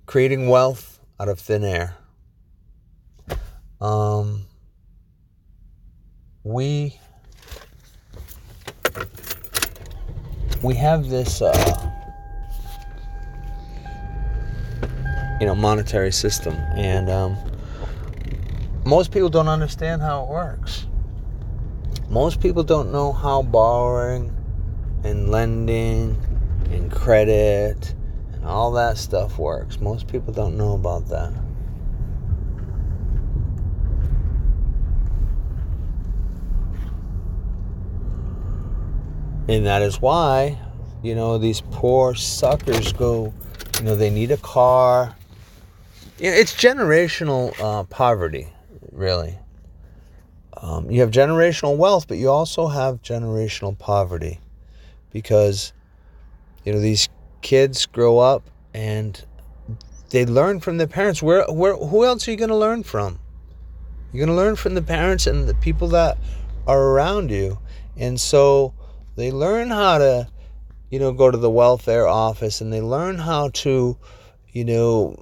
[0.06, 1.96] Creating wealth out of thin air.
[3.80, 4.46] Um,
[6.44, 7.00] we
[10.62, 11.92] we have this uh,
[15.40, 17.38] you know monetary system and um,
[18.86, 20.88] most people don't understand how it works
[22.10, 24.34] most people don't know how borrowing
[25.04, 26.18] and lending
[26.72, 27.94] and credit
[28.34, 31.32] and all that stuff works most people don't know about that
[39.48, 40.58] And that is why,
[41.04, 43.32] you know, these poor suckers go,
[43.78, 45.16] you know, they need a car.
[46.18, 48.48] It's generational uh, poverty,
[48.92, 49.38] really.
[50.58, 54.40] Um, you have generational wealth, but you also have generational poverty
[55.12, 55.74] because,
[56.64, 57.10] you know, these
[57.42, 59.24] kids grow up and
[60.10, 61.22] they learn from their parents.
[61.22, 63.20] Where, where, who else are you going to learn from?
[64.12, 66.18] You're going to learn from the parents and the people that
[66.68, 67.60] are around you.
[67.98, 68.74] And so,
[69.16, 70.28] they learn how to,
[70.90, 73.98] you know, go to the welfare office and they learn how to,
[74.52, 75.16] you know,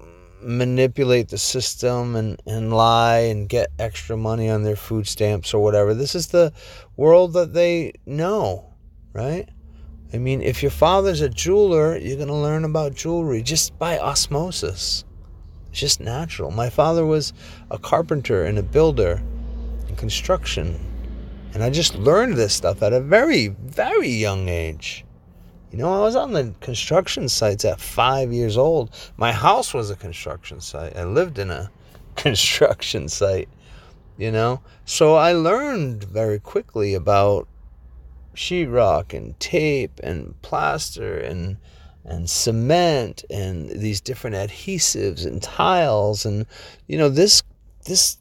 [0.46, 5.64] manipulate the system and, and lie and get extra money on their food stamps or
[5.64, 5.94] whatever.
[5.94, 6.54] This is the
[6.98, 8.74] world that they know,
[9.14, 9.50] right?
[10.14, 13.98] I mean, if your father's a jeweler, you're going to learn about jewelry just by
[13.98, 15.04] osmosis.
[15.72, 16.52] It's just natural.
[16.52, 17.34] My father was
[17.72, 19.24] a carpenter and a builder
[19.90, 20.80] in construction.
[21.54, 25.04] And I just learned this stuff at a very, very young age.
[25.74, 28.94] You know, I was on the construction sites at five years old.
[29.18, 30.96] My house was a construction site.
[30.96, 31.72] I lived in a
[32.16, 33.50] construction site,
[34.16, 34.62] you know.
[34.86, 37.48] So I learned very quickly about
[38.36, 41.58] sheetrock and tape and plaster and
[42.06, 46.46] and cement and these different adhesives and tiles and
[46.86, 47.42] you know this
[47.86, 48.18] this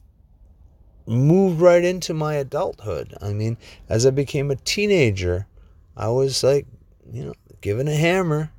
[1.05, 3.13] moved right into my adulthood.
[3.21, 3.57] I mean,
[3.89, 5.45] as I became a teenager,
[5.95, 6.65] I was like,
[7.11, 8.51] you know, given a hammer.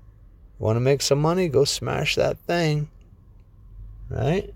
[0.58, 1.48] Want to make some money?
[1.48, 2.88] Go smash that thing.
[4.08, 4.52] Right?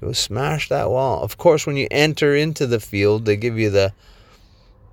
[0.00, 1.22] Go smash that wall.
[1.22, 3.94] Of course, when you enter into the field, they give you the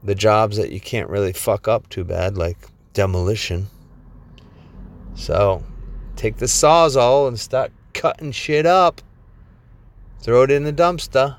[0.04, 2.58] the jobs that you can't really fuck up too bad, like
[2.94, 3.68] demolition.
[5.16, 5.64] So,
[6.16, 9.02] take the sawzall and start cutting shit up.
[10.20, 11.38] Throw it in the dumpster.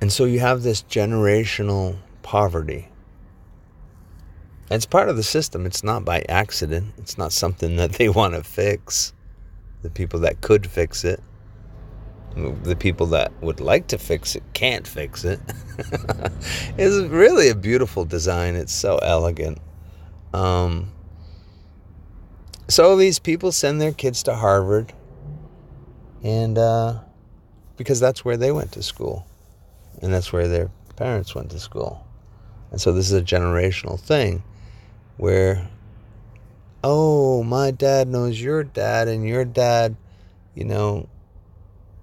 [0.00, 2.88] And so you have this generational poverty.
[4.70, 5.66] It's part of the system.
[5.66, 6.94] It's not by accident.
[6.98, 9.12] It's not something that they want to fix.
[9.82, 11.22] The people that could fix it,
[12.34, 15.40] the people that would like to fix it can't fix it.
[16.76, 18.56] it's really a beautiful design.
[18.56, 19.58] It's so elegant.
[20.34, 20.92] Um,
[22.68, 24.92] so these people send their kids to Harvard,
[26.22, 26.98] and uh,
[27.76, 29.27] because that's where they went to school
[30.02, 32.04] and that's where their parents went to school.
[32.70, 34.42] And so this is a generational thing
[35.16, 35.68] where,
[36.84, 39.96] oh, my dad knows your dad, and your dad,
[40.54, 41.08] you know,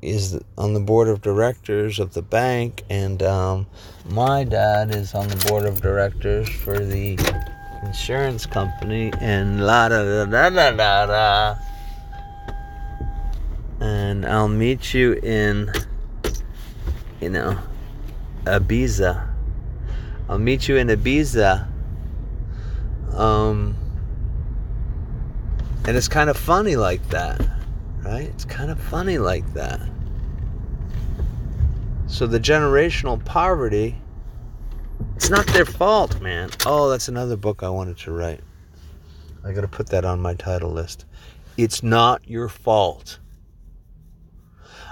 [0.01, 3.67] is on the board of directors of the bank, and um,
[4.09, 7.17] my dad is on the board of directors for the
[7.83, 11.55] insurance company, and la da da da da da da.
[13.79, 15.71] And I'll meet you in,
[17.19, 17.57] you know,
[18.45, 19.27] Ibiza.
[20.29, 21.67] I'll meet you in Ibiza.
[23.13, 23.75] Um,
[25.85, 27.39] and it's kind of funny like that,
[28.03, 28.23] right?
[28.25, 29.79] It's kind of funny like that.
[32.07, 33.95] So the generational poverty
[35.15, 36.49] It's not their fault, man.
[36.65, 38.41] Oh, that's another book I wanted to write.
[39.43, 41.05] I got to put that on my title list.
[41.57, 43.19] It's not your fault.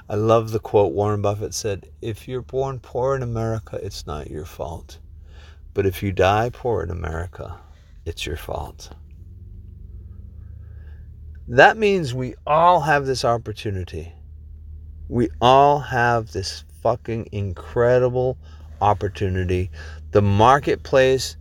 [0.09, 4.29] I love the quote Warren Buffett said If you're born poor in America, it's not
[4.29, 4.99] your fault.
[5.73, 7.59] But if you die poor in America,
[8.05, 8.89] it's your fault.
[11.47, 14.13] That means we all have this opportunity.
[15.09, 18.37] We all have this fucking incredible
[18.81, 19.71] opportunity.
[20.11, 21.37] The marketplace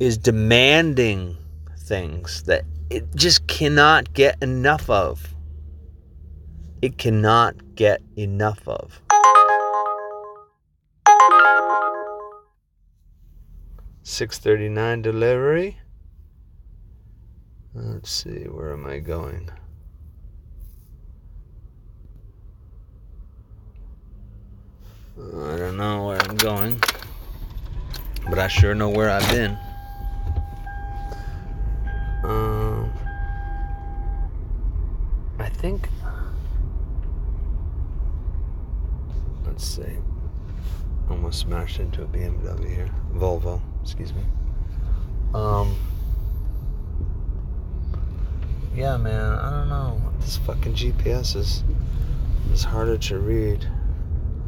[0.00, 1.36] is demanding
[1.78, 5.34] things that it just cannot get enough of.
[6.82, 9.00] It cannot get enough of.
[14.02, 15.78] Six thirty nine delivery.
[17.74, 19.50] Let's see, where am I going?
[25.18, 26.80] I don't know where I'm going,
[28.28, 29.56] but I sure know where I've been.
[32.24, 32.92] Um,
[35.38, 35.88] I think.
[39.46, 39.96] Let's see.
[41.34, 42.90] Almost smashed into a BMW here.
[43.12, 44.22] Volvo, excuse me.
[45.34, 45.76] Um.
[48.72, 50.00] Yeah, man, I don't know.
[50.20, 51.64] This fucking GPS is
[52.52, 53.68] is harder to read.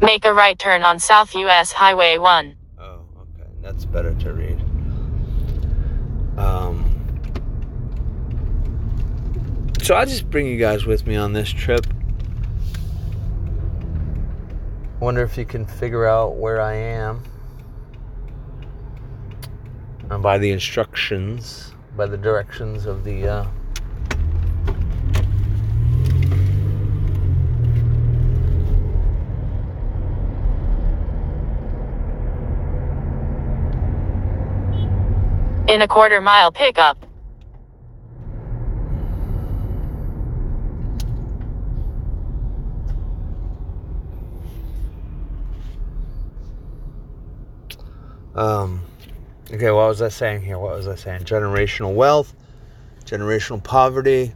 [0.01, 2.57] Make a right turn on South US Highway 1.
[2.79, 3.51] Oh, okay.
[3.63, 4.61] That's better to read.
[6.39, 6.85] Um,
[9.83, 11.85] so I'll just bring you guys with me on this trip.
[15.07, 17.23] Wonder if you can figure out where I am.
[20.11, 23.47] And by the instructions, by the directions of the uh,
[35.69, 37.06] In a quarter mile pickup.
[48.37, 48.83] Um,
[49.51, 50.59] okay, what was I saying here?
[50.59, 51.23] What was I saying?
[51.23, 52.35] Generational wealth,
[53.05, 54.35] generational poverty.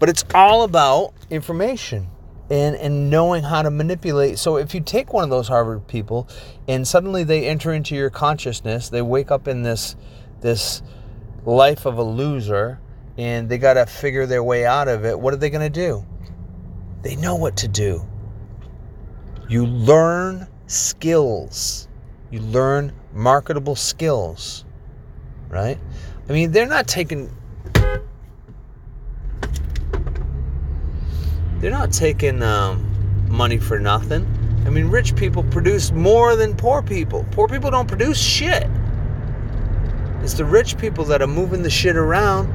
[0.00, 2.08] But it's all about information
[2.50, 4.38] and, and knowing how to manipulate.
[4.38, 6.28] So if you take one of those Harvard people
[6.66, 9.96] and suddenly they enter into your consciousness, they wake up in this
[10.40, 10.82] this
[11.46, 12.80] life of a loser
[13.16, 15.18] and they got to figure their way out of it.
[15.18, 16.04] What are they going to do?
[17.02, 18.06] They know what to do.
[19.48, 21.86] You learn skills.
[22.30, 24.64] You learn marketable skills,
[25.48, 25.78] right?
[26.28, 27.30] I mean, they're not taking
[31.60, 32.84] they're not taking um,
[33.30, 34.26] money for nothing.
[34.66, 37.24] I mean, rich people produce more than poor people.
[37.30, 38.68] Poor people don't produce shit.
[40.22, 42.50] It's the rich people that are moving the shit around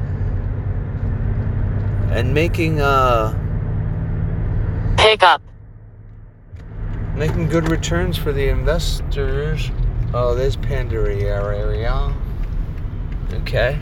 [2.10, 3.36] and making uh
[4.96, 5.40] Pickup.
[7.14, 9.70] making good returns for the investors.
[10.12, 12.14] Oh, there's Pandaria area.
[13.32, 13.78] Okay.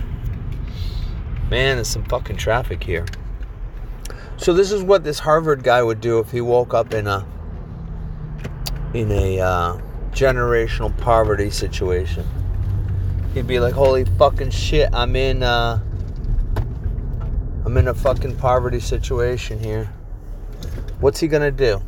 [1.51, 3.07] Man, there's some fucking traffic here.
[4.37, 7.27] So this is what this Harvard guy would do if he woke up in a
[8.93, 12.27] in a uh, generational poverty situation.
[13.33, 14.91] He'd be like, "Holy fucking shit!
[14.93, 15.81] I'm in uh,
[17.65, 19.91] I'm in a fucking poverty situation here.
[21.01, 21.81] What's he gonna do?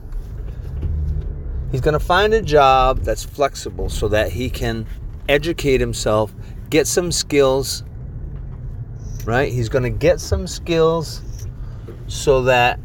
[1.70, 4.86] He's gonna find a job that's flexible so that he can
[5.28, 6.34] educate himself,
[6.68, 7.84] get some skills.
[9.24, 9.52] Right?
[9.52, 11.22] He's gonna get some skills
[12.08, 12.80] so that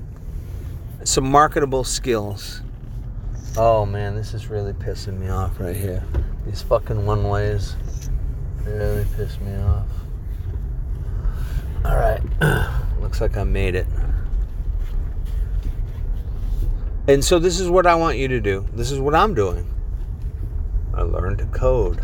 [1.04, 2.62] some marketable skills.
[3.58, 6.04] Oh man, this is really pissing me off right here.
[6.46, 7.76] These fucking one ways
[8.66, 9.88] really piss me off.
[11.86, 12.22] All right,
[13.02, 13.88] looks like I made it.
[17.08, 18.66] And so this is what I want you to do.
[18.74, 19.72] This is what I'm doing.
[20.94, 22.04] I learned to code,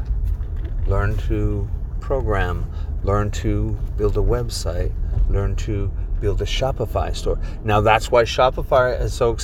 [0.85, 1.67] learn to
[1.99, 2.71] program,
[3.03, 4.93] learn to build a website,
[5.27, 7.39] learn to build a Shopify store.
[7.63, 9.37] Now that's why Shopify is so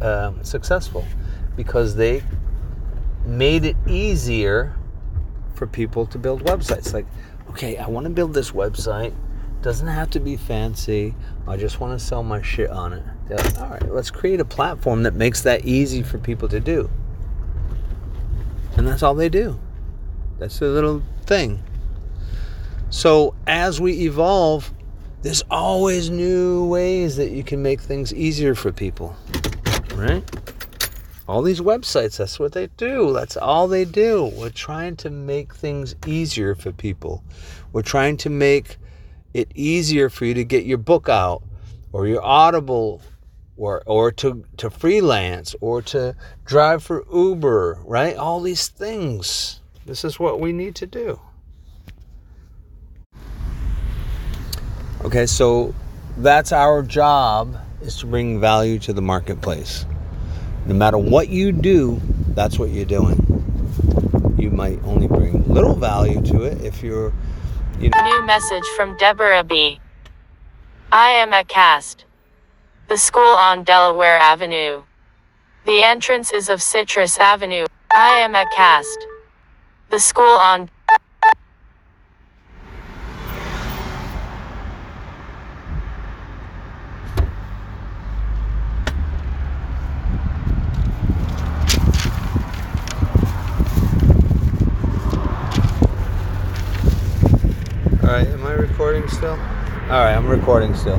[0.00, 1.04] uh, successful
[1.56, 2.22] because they
[3.24, 4.76] made it easier
[5.54, 6.92] for people to build websites.
[6.92, 7.06] Like,
[7.50, 9.14] okay, I want to build this website.
[9.60, 11.14] Doesn't have to be fancy.
[11.48, 13.04] I just want to sell my shit on it.
[13.28, 16.90] Like, All right, let's create a platform that makes that easy for people to do.
[18.76, 19.58] And that's all they do.
[20.38, 21.62] That's their little thing.
[22.90, 24.72] So as we evolve,
[25.22, 29.16] there's always new ways that you can make things easier for people,
[29.94, 30.22] right?
[31.26, 33.14] All these websites, that's what they do.
[33.14, 34.30] That's all they do.
[34.36, 37.24] We're trying to make things easier for people.
[37.72, 38.76] We're trying to make
[39.32, 41.42] it easier for you to get your book out
[41.92, 43.00] or your Audible
[43.56, 48.16] or or to to freelance or to drive for Uber, right?
[48.16, 49.60] All these things.
[49.86, 51.20] This is what we need to do.
[55.04, 55.74] Okay, so
[56.16, 59.84] that's our job is to bring value to the marketplace.
[60.66, 63.20] No matter what you do, that's what you're doing.
[64.38, 67.12] You might only bring little value to it if you're
[67.78, 69.78] you know New message from Deborah B.
[70.90, 72.06] I am a CAST.
[72.86, 74.82] The school on Delaware Avenue.
[75.64, 77.64] The entrance is of Citrus Avenue.
[77.90, 79.06] I am at CAST.
[79.88, 80.68] The school on
[98.02, 99.30] All right, am I recording still?
[99.30, 100.98] All right, I'm recording still.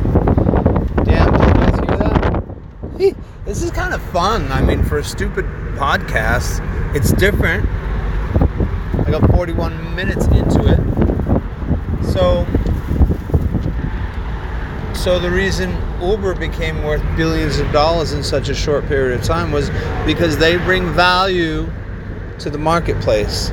[1.03, 2.43] Damn, did you guys hear that?
[2.81, 4.51] Hey, this is kind of fun.
[4.51, 6.61] I mean, for a stupid podcast,
[6.95, 7.67] it's different.
[9.05, 12.05] I got 41 minutes into it.
[12.05, 12.45] So,
[14.93, 19.25] so the reason Uber became worth billions of dollars in such a short period of
[19.25, 19.69] time was
[20.05, 21.69] because they bring value
[22.39, 23.51] to the marketplace.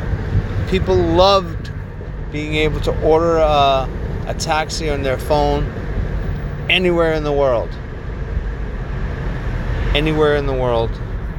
[0.68, 1.70] People loved
[2.30, 3.88] being able to order a,
[4.26, 5.64] a taxi on their phone
[6.70, 7.68] anywhere in the world.
[9.94, 10.90] Anywhere in the world,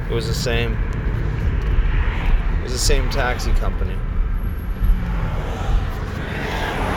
[0.08, 0.74] it was the same.
[2.60, 3.96] It was the same taxi company.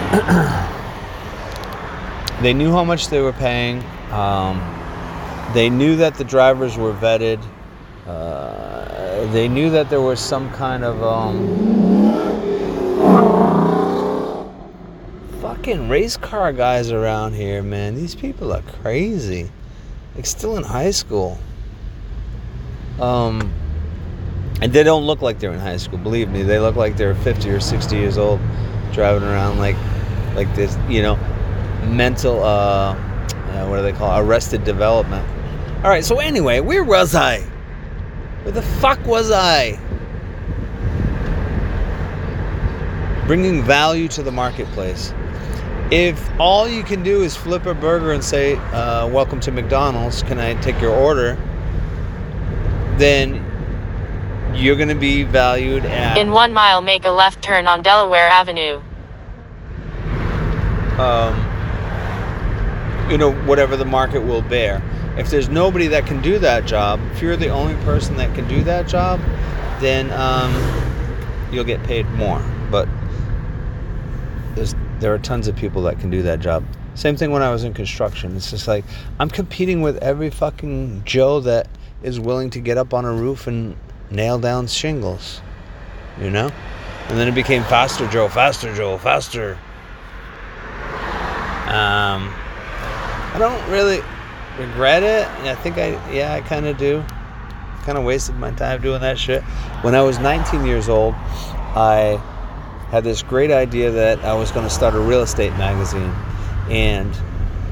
[2.41, 3.84] they knew how much they were paying.
[4.12, 4.62] Um,
[5.53, 7.43] they knew that the drivers were vetted.
[8.05, 11.58] Uh, they knew that there was some kind of um,
[15.41, 17.95] fucking race car guys around here, man.
[17.95, 19.49] These people are crazy.
[20.18, 21.38] Like still in high school.
[22.99, 23.53] Um
[24.61, 26.41] and they don't look like they're in high school, believe me.
[26.41, 28.41] They look like they're 50 or 60 years old
[28.91, 29.76] driving around like
[30.34, 31.15] like this, you know,
[31.86, 34.26] mental uh, uh what do they call it?
[34.26, 35.26] arrested development.
[35.84, 37.41] All right, so anyway, where was I?
[38.41, 39.80] Where the fuck was I?
[43.28, 45.13] Bringing value to the marketplace
[45.91, 50.21] if all you can do is flip a burger and say, uh, Welcome to McDonald's,
[50.23, 51.38] can I take your order?
[52.97, 53.43] Then
[54.53, 56.17] you're going to be valued at.
[56.17, 58.81] in one mile make a left turn on Delaware Avenue.
[60.99, 61.35] Um,
[63.09, 64.81] you know, whatever the market will bear.
[65.17, 68.47] If there's nobody that can do that job, if you're the only person that can
[68.47, 69.19] do that job,
[69.79, 70.53] then um,
[71.51, 72.43] you'll get paid more.
[72.69, 72.89] But
[74.55, 76.64] there's there are tons of people that can do that job.
[76.95, 78.36] Same thing when I was in construction.
[78.36, 78.84] It's just like
[79.20, 81.68] I'm competing with every fucking Joe that
[82.02, 83.76] is willing to get up on a roof and
[84.10, 85.41] nail down shingles.
[86.20, 86.50] You know?
[87.10, 89.60] And then it became faster Joe, faster Joe, faster.
[91.68, 92.34] Um
[93.34, 94.02] I don't really
[94.58, 95.28] regret it.
[95.45, 97.04] I think I yeah, I kind of do.
[97.82, 99.43] Kind of wasted my time doing that shit.
[99.84, 102.20] When I was 19 years old, I
[102.89, 106.13] had this great idea that I was going to start a real estate magazine.
[106.69, 107.13] And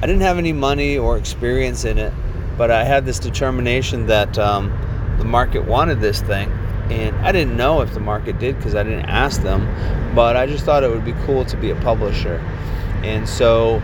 [0.01, 2.13] I didn't have any money or experience in it,
[2.57, 4.69] but I had this determination that um,
[5.17, 6.51] the market wanted this thing.
[6.89, 9.65] And I didn't know if the market did because I didn't ask them,
[10.13, 12.37] but I just thought it would be cool to be a publisher.
[13.03, 13.81] And so,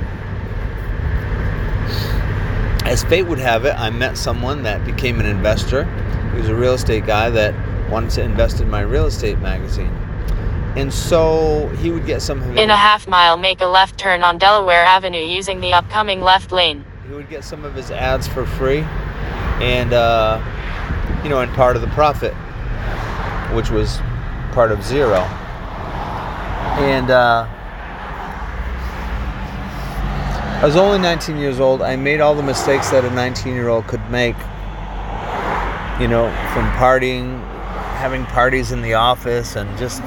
[2.85, 5.85] as fate would have it, I met someone that became an investor.
[6.33, 10.00] He was a real estate guy that wanted to invest in my real estate magazine
[10.75, 14.23] and so he would get some of In a half mile, make a left turn
[14.23, 16.85] on Delaware Avenue using the upcoming left lane.
[17.07, 18.85] he would get some of his ads for free
[19.61, 20.39] and uh,
[21.23, 22.33] you know and part of the profit
[23.53, 23.97] which was
[24.53, 25.17] part of zero
[26.79, 27.45] and uh,
[30.61, 33.67] i was only 19 years old i made all the mistakes that a 19 year
[33.67, 34.35] old could make
[35.99, 37.39] you know from partying
[37.97, 40.01] having parties in the office and just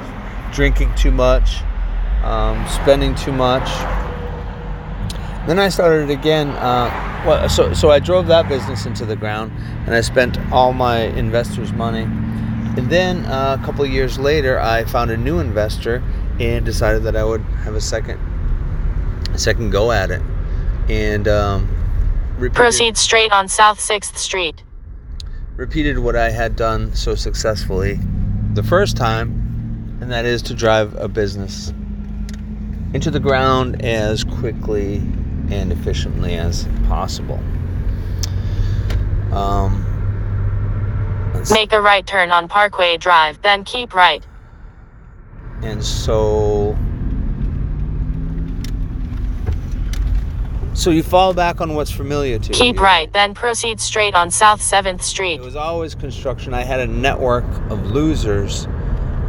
[0.55, 1.62] drinking too much,
[2.22, 3.68] um, spending too much.
[5.46, 6.48] Then I started again.
[6.50, 9.52] Uh, well, so so I drove that business into the ground,
[9.86, 12.05] and I spent all my investors' money.
[12.76, 16.02] And then uh, a couple of years later, I found a new investor
[16.40, 18.18] and decided that I would have a second,
[19.32, 20.22] a second go at it,
[20.88, 21.68] and um,
[22.38, 24.62] repeated- Proceed straight on South 6th Street.
[25.57, 28.00] repeated what I had done so successfully
[28.55, 29.43] the first time,
[30.01, 31.72] and that is to drive a business
[32.92, 34.97] into the ground as quickly
[35.51, 37.40] and efficiently as possible.
[39.32, 39.90] Um,
[41.51, 44.24] Make a right turn on Parkway Drive, then keep right.
[45.62, 46.76] And so
[50.74, 52.55] So you fall back on what's familiar to you.
[52.55, 55.40] Keep right, then proceed straight on South 7th Street.
[55.40, 56.53] It was always construction.
[56.53, 58.66] I had a network of losers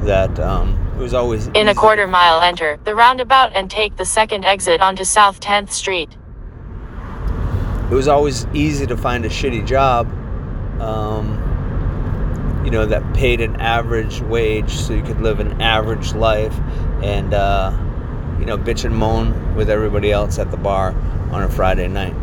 [0.06, 4.06] that um, it was always In a quarter mile, enter the roundabout and take the
[4.06, 6.10] second exit onto South 10th Street.
[7.92, 10.08] it was always easy to find a shitty job
[10.82, 11.42] um,
[12.66, 16.58] you know that paid an average wage so you could live an average life
[17.04, 17.72] and uh,
[18.40, 20.94] you know bitch and moan with everybody else at the bar
[21.32, 22.16] on a friday night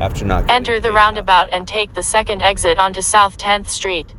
[0.00, 4.14] after not Enter the roundabout and take the second exit onto South 10th Street.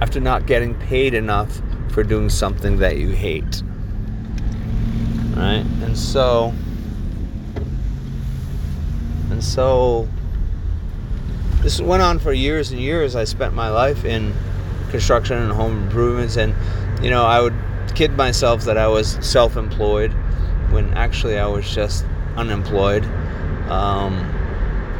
[0.00, 1.60] after not getting paid enough
[1.90, 3.62] for doing something that you hate
[5.36, 6.52] right and so
[9.30, 10.08] and so
[11.66, 13.16] this went on for years and years.
[13.16, 14.32] I spent my life in
[14.90, 16.54] construction and home improvements, and
[17.02, 17.56] you know, I would
[17.96, 20.12] kid myself that I was self-employed
[20.70, 22.06] when actually I was just
[22.36, 23.04] unemployed.
[23.68, 24.32] Um,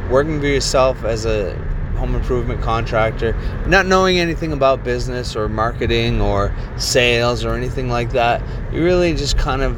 [0.09, 1.57] working for yourself as a
[1.97, 3.35] home improvement contractor,
[3.67, 8.41] not knowing anything about business or marketing or sales or anything like that,
[8.73, 9.77] you really just kind of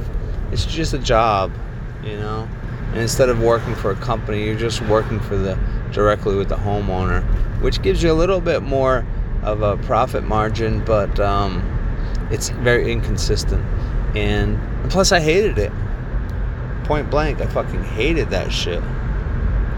[0.51, 1.51] it's just a job,
[2.03, 2.47] you know.
[2.91, 5.57] And instead of working for a company, you're just working for the
[5.91, 7.24] directly with the homeowner,
[7.61, 9.05] which gives you a little bit more
[9.43, 11.63] of a profit margin, but um,
[12.32, 13.63] it's very inconsistent.
[14.15, 14.59] And
[14.89, 15.72] plus, I hated it.
[16.84, 18.84] Point blank, I fucking hated that shit.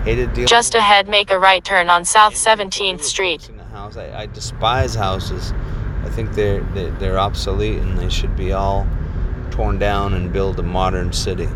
[0.03, 0.47] Hated dealing.
[0.47, 3.41] Just ahead, make a right turn on South 17th Street.
[3.41, 3.97] fixing a house.
[3.97, 5.53] I, I despise houses.
[6.03, 8.87] I think they're, they're they're obsolete and they should be all
[9.51, 11.47] torn down and build a modern city.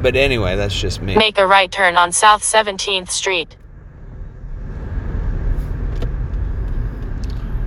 [0.00, 1.16] But anyway, that's just me.
[1.16, 3.56] Make a right turn on South 17th Street.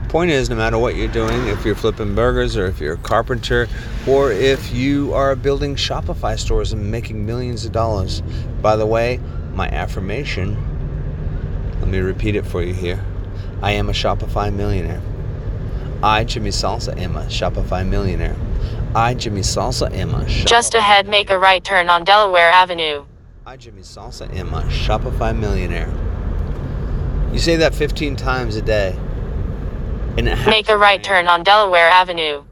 [0.07, 2.97] Point is, no matter what you're doing, if you're flipping burgers or if you're a
[2.97, 3.67] carpenter
[4.07, 8.23] or if you are building Shopify stores and making millions of dollars.
[8.61, 9.19] By the way,
[9.53, 10.57] my affirmation,
[11.79, 13.03] let me repeat it for you here.
[13.61, 15.01] I am a Shopify millionaire.
[16.01, 18.35] I, Jimmy Salsa, am a Shopify millionaire.
[18.95, 23.05] I, Jimmy Salsa, am a Shopify Just ahead, make a right turn on Delaware Avenue.
[23.45, 25.89] I, Jimmy Salsa, am a Shopify millionaire.
[27.33, 28.95] You say that 15 times a day.
[30.17, 32.43] And it Make a right turn on Delaware Avenue.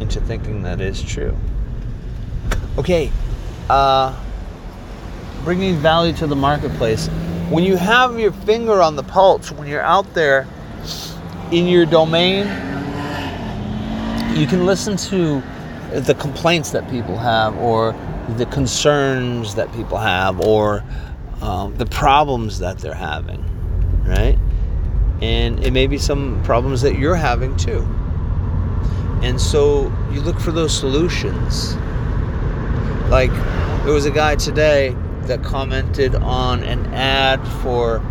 [0.00, 1.36] Into thinking that is true.
[2.76, 3.10] Okay,
[3.70, 4.18] uh,
[5.44, 7.08] bringing value to the marketplace.
[7.50, 10.48] When you have your finger on the pulse, when you're out there
[11.52, 12.46] in your domain,
[14.34, 15.42] you can listen to
[16.00, 17.94] the complaints that people have, or
[18.36, 20.82] the concerns that people have, or
[21.42, 23.44] um, the problems that they're having,
[24.04, 24.38] right?
[25.20, 27.82] And it may be some problems that you're having too.
[29.22, 31.76] And so you look for those solutions.
[33.08, 33.30] Like
[33.84, 38.02] there was a guy today that commented on an ad for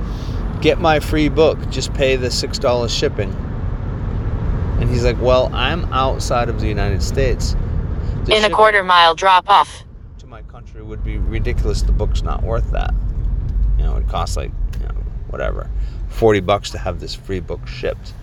[0.61, 3.31] get my free book, just pay the $6 shipping.
[4.79, 7.55] And he's like, "Well, I'm outside of the United States.
[8.25, 9.83] The In a quarter mile, drop off.
[10.19, 11.81] to my country would be ridiculous.
[11.81, 12.93] The book's not worth that.
[13.77, 14.93] You know, it costs like, you know,
[15.29, 15.69] whatever,
[16.09, 18.13] 40 bucks to have this free book shipped.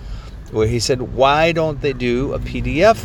[0.50, 2.96] Where he said, why don't they do a PDF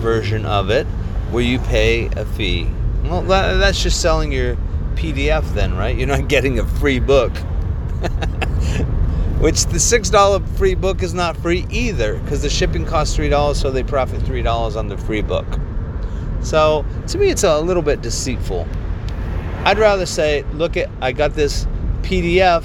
[0.00, 0.86] version of it
[1.30, 2.68] where you pay a fee?
[3.04, 4.56] Well, that, that's just selling your
[4.94, 5.96] PDF then, right?
[5.96, 7.32] You're not getting a free book.
[9.40, 13.70] Which the $6 free book is not free either because the shipping costs $3, so
[13.70, 15.46] they profit $3 on the free book.
[16.40, 18.66] So to me, it's a little bit deceitful.
[19.64, 21.66] I'd rather say, look at, I got this
[22.02, 22.64] PDF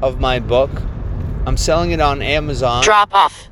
[0.00, 0.70] of my book.
[1.46, 2.82] I'm selling it on Amazon.
[2.82, 3.48] Drop off.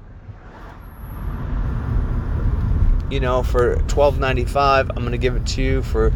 [3.11, 4.91] You know, for $12.95.
[4.97, 6.12] I'm gonna give it to you for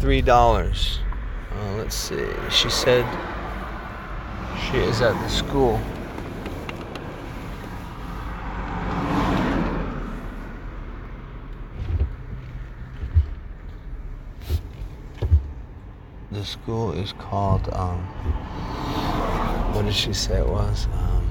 [0.00, 1.00] three dollars.
[1.52, 2.26] Uh, let's see.
[2.50, 3.04] She said
[4.70, 5.80] she is at the school.
[16.30, 17.98] The school is called um,
[19.74, 20.86] what did she say it was?
[20.92, 21.28] Um,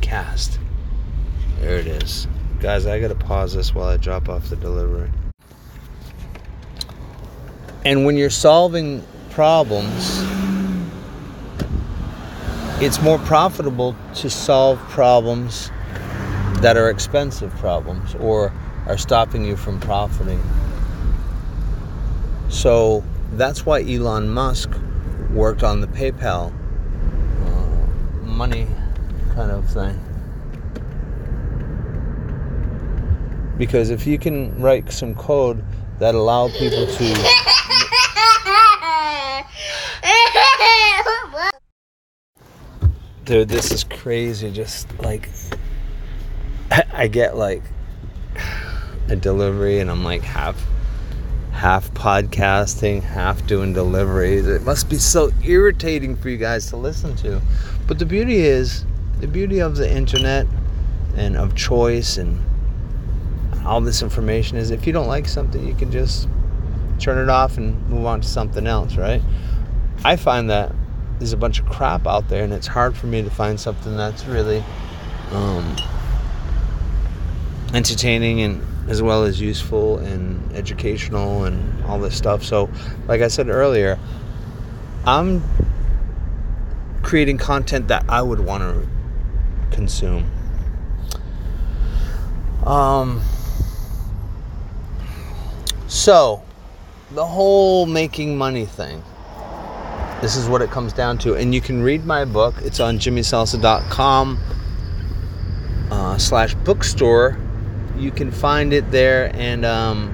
[0.00, 0.58] cast.
[1.60, 2.26] There it is.
[2.58, 5.10] Guys, I gotta pause this while I drop off the delivery.
[7.84, 10.22] And when you're solving problems,
[12.82, 15.70] it's more profitable to solve problems
[16.62, 18.52] that are expensive problems or
[18.86, 20.42] are stopping you from profiting.
[22.48, 24.70] So that's why Elon Musk
[25.30, 26.52] worked on the PayPal
[27.42, 28.66] uh, money
[29.34, 30.00] kind of thing.
[33.58, 35.62] Because if you can write some code
[35.98, 37.53] that allow people to
[43.24, 44.50] Dude, this is crazy.
[44.50, 45.28] Just like
[46.92, 47.62] I get like
[49.08, 50.62] a delivery and I'm like half
[51.52, 54.46] half podcasting, half doing deliveries.
[54.46, 57.40] It must be so irritating for you guys to listen to.
[57.86, 58.84] But the beauty is,
[59.20, 60.46] the beauty of the internet
[61.16, 62.44] and of choice and
[63.64, 66.28] all this information is if you don't like something, you can just
[66.98, 69.22] turn it off and move on to something else, right?
[70.04, 70.72] I find that
[71.18, 73.96] there's a bunch of crap out there and it's hard for me to find something
[73.96, 74.62] that's really
[75.32, 75.76] um,
[77.72, 82.44] entertaining and as well as useful and educational and all this stuff.
[82.44, 82.68] So,
[83.08, 83.98] like I said earlier,
[85.06, 85.42] I'm
[87.02, 88.86] creating content that I would want to
[89.74, 90.30] consume.
[92.66, 93.22] Um,
[95.86, 96.42] so,
[97.12, 99.02] the whole making money thing.
[100.24, 101.34] This is what it comes down to.
[101.34, 102.54] And you can read my book.
[102.62, 104.38] It's on jimmysalsa.com
[105.90, 107.36] uh, slash bookstore
[107.96, 110.08] you can find it there, and um,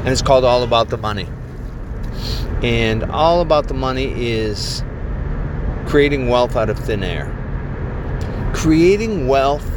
[0.00, 1.28] and it's called All About the Money.
[2.62, 4.82] And All About the Money is
[5.86, 7.30] creating wealth out of thin air.
[8.54, 9.68] Creating wealth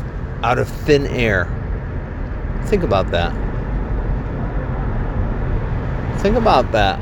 [0.43, 1.45] out of thin air.
[2.65, 3.33] Think about that.
[6.21, 6.99] Think about that.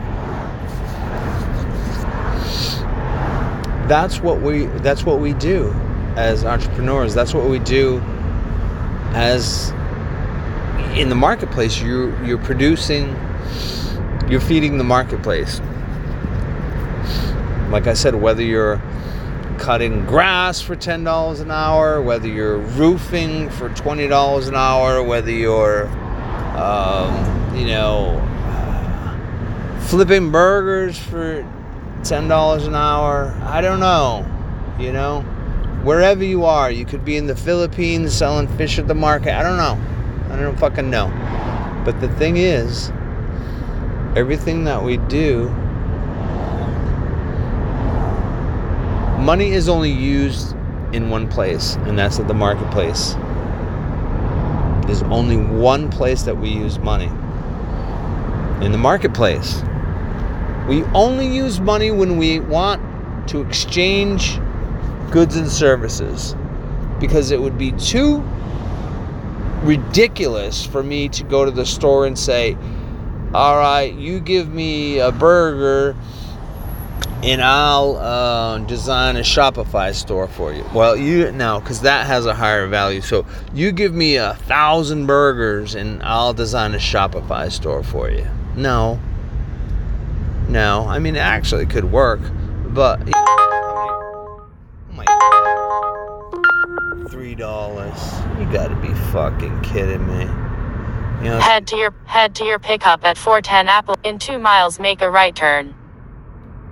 [3.87, 5.71] That's what we that's what we do
[6.15, 7.13] as entrepreneurs.
[7.13, 8.01] That's what we do
[9.13, 9.71] as
[10.95, 13.09] in the marketplace you you're producing
[14.27, 15.59] you're feeding the marketplace
[17.71, 18.81] like i said whether you're
[19.57, 25.87] cutting grass for $10 an hour whether you're roofing for $20 an hour whether you're
[26.57, 28.19] um, you know
[29.81, 31.43] flipping burgers for
[32.03, 34.25] $10 an hour i don't know
[34.79, 35.25] you know
[35.83, 36.71] wherever you are.
[36.71, 39.33] You could be in the Philippines selling fish at the market.
[39.33, 40.33] I don't know.
[40.33, 41.07] I don't fucking know.
[41.85, 42.89] But the thing is,
[44.15, 45.49] everything that we do,
[49.19, 50.53] money is only used
[50.93, 53.15] in one place, and that's at the marketplace.
[54.85, 57.07] There's only one place that we use money
[58.65, 59.61] in the marketplace.
[60.67, 64.39] We only use money when we want to exchange
[65.11, 66.35] goods and services
[66.99, 68.23] because it would be too
[69.63, 72.57] ridiculous for me to go to the store and say,
[73.33, 75.95] All right, you give me a burger
[77.23, 80.65] and I'll uh, design a Shopify store for you.
[80.73, 82.99] Well, you no, because that has a higher value.
[82.99, 88.27] So you give me a thousand burgers and I'll design a Shopify store for you.
[88.55, 88.99] No,
[90.53, 90.87] no.
[90.87, 92.21] I mean, it actually could work,
[92.67, 92.99] but.
[93.05, 93.19] You know,
[97.09, 97.99] Three dollars.
[98.39, 100.21] You gotta be fucking kidding me.
[101.23, 103.95] You know, head to your head to your pickup at 410 Apple.
[104.03, 105.73] In two miles, make a right turn.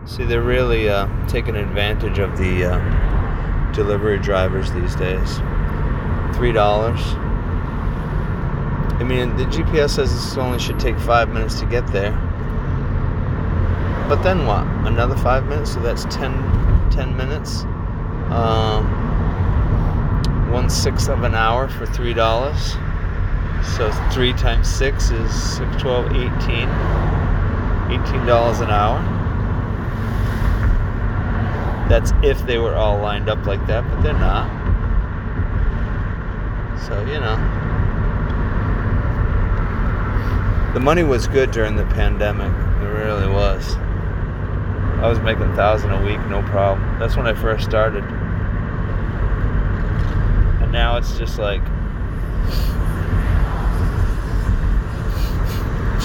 [0.06, 5.38] See, they're really uh, taking advantage of the uh, delivery drivers these days.
[6.36, 7.00] Three dollars.
[9.00, 12.12] I mean, the GPS says this only should take five minutes to get there.
[14.12, 14.68] But then what?
[14.86, 15.74] Another five minutes?
[15.74, 17.62] So that's 10, 10 minutes.
[18.30, 18.84] Um,
[20.52, 22.74] one sixth of an hour for three dollars.
[23.78, 26.20] So three times six is six, 12, 18.
[27.88, 29.00] Eighteen dollars an hour.
[31.88, 34.50] That's if they were all lined up like that, but they're not.
[36.82, 37.38] So you know.
[40.74, 42.52] The money was good during the pandemic.
[42.82, 43.78] It really was.
[45.02, 47.00] I was making a thousand a week, no problem.
[47.00, 48.04] That's when I first started
[50.62, 51.64] And now it's just like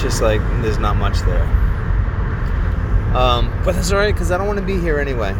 [0.01, 1.43] just like there's not much there.
[3.15, 5.31] Um, but that's all right because I don't want to be here anyway.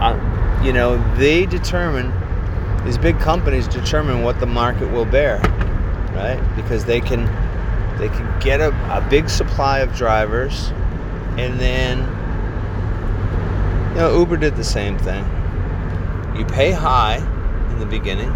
[0.00, 2.12] I, you know, they determine
[2.84, 5.38] these big companies determine what the market will bear,
[6.14, 6.40] right?
[6.56, 7.24] Because they can
[7.98, 10.72] they can get a, a big supply of drivers
[11.38, 12.02] and then
[13.94, 15.24] You know, Uber did the same thing.
[16.36, 17.18] You pay high
[17.70, 18.28] in the beginning,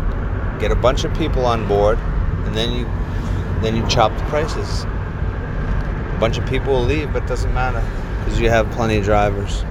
[0.61, 1.99] get a bunch of people on board,
[2.47, 2.85] and then you
[3.61, 4.85] then you chop the prices.
[4.85, 7.85] A bunch of people will leave, but it doesn't matter
[8.25, 9.63] because you have plenty of drivers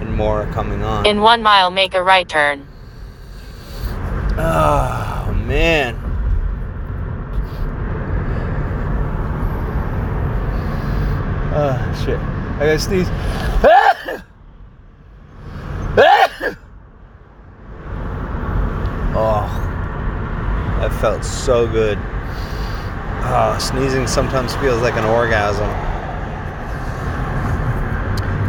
[0.00, 1.06] and more are coming on.
[1.06, 2.66] In one mile, make a right turn.
[4.36, 5.96] Oh man.
[11.54, 12.18] Oh shit.
[12.18, 13.08] I gotta sneeze.
[13.10, 13.93] Ah!
[19.26, 19.46] Oh,
[20.80, 21.96] that felt so good.
[23.26, 25.70] Oh, sneezing sometimes feels like an orgasm.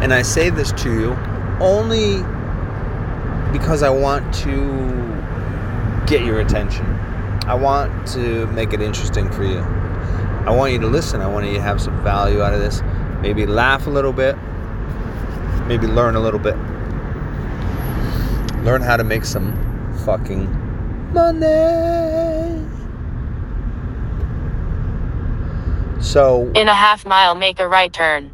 [0.02, 1.12] And I say this to you
[1.62, 2.18] only
[3.52, 6.84] because I want to get your attention.
[7.46, 9.60] I want to make it interesting for you.
[9.60, 11.22] I want you to listen.
[11.22, 12.82] I want you to have some value out of this.
[13.22, 14.36] Maybe laugh a little bit.
[15.68, 16.56] Maybe learn a little bit.
[18.62, 19.54] Learn how to make some
[20.04, 20.65] fucking
[21.16, 22.62] money.
[26.00, 28.30] So, In a half mile, make a right turn.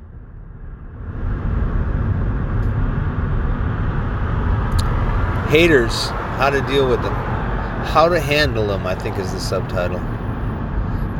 [5.52, 6.06] haters,
[6.40, 7.12] how to deal with them.
[7.12, 9.98] How to handle them, I think is the subtitle.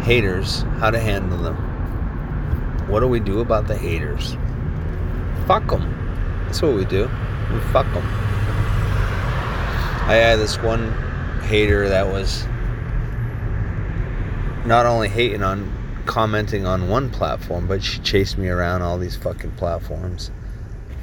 [0.05, 1.57] Haters, how to handle them.
[2.89, 4.39] What do we do about the haters?
[5.47, 5.85] Fuck them.
[6.47, 7.11] That's what we do.
[7.53, 8.07] We fuck them.
[10.09, 10.95] I had this one
[11.43, 12.45] hater that was
[14.67, 15.71] not only hating on
[16.07, 20.31] commenting on one platform, but she chased me around all these fucking platforms,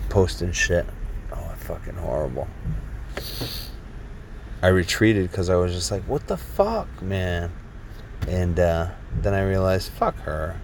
[0.10, 0.86] posting shit.
[1.32, 2.48] Oh, fucking horrible.
[4.62, 7.52] I retreated because I was just like, what the fuck, man?
[8.28, 8.90] And uh,
[9.22, 10.60] then I realized, fuck her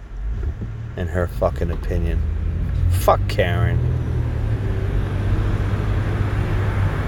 [0.97, 2.21] and her fucking opinion.
[2.91, 3.80] Fuck Karen.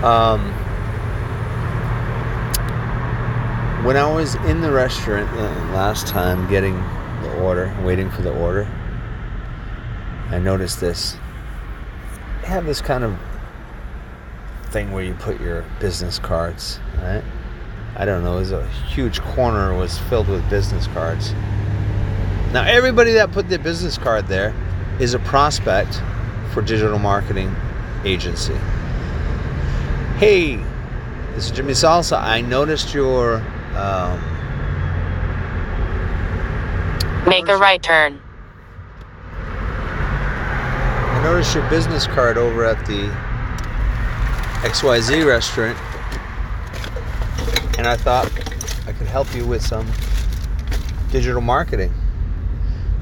[0.04, 0.54] Um,
[3.84, 6.76] when I was in the restaurant uh, last time getting
[7.22, 8.68] the order, waiting for the order,
[10.30, 11.16] I noticed this.
[12.42, 13.18] They have this kind of
[14.70, 17.24] thing where you put your business cards, right?
[17.96, 21.34] I don't know, was a huge corner was filled with business cards.
[22.54, 24.56] Now everybody that put their business card there
[25.00, 26.02] is a prospect
[26.52, 27.56] for digital marketing
[28.04, 28.56] agency.
[30.18, 30.56] Hey,
[31.36, 32.20] this is Jimmy Salsa.
[32.20, 33.44] I noticed your
[33.78, 34.20] um,
[37.28, 38.22] Make a right turn.
[41.18, 43.10] I noticed your business card over at the
[44.66, 45.78] XYZ restaurant,
[47.78, 48.32] and I thought
[48.88, 49.86] I could help you with some
[51.12, 51.94] digital marketing.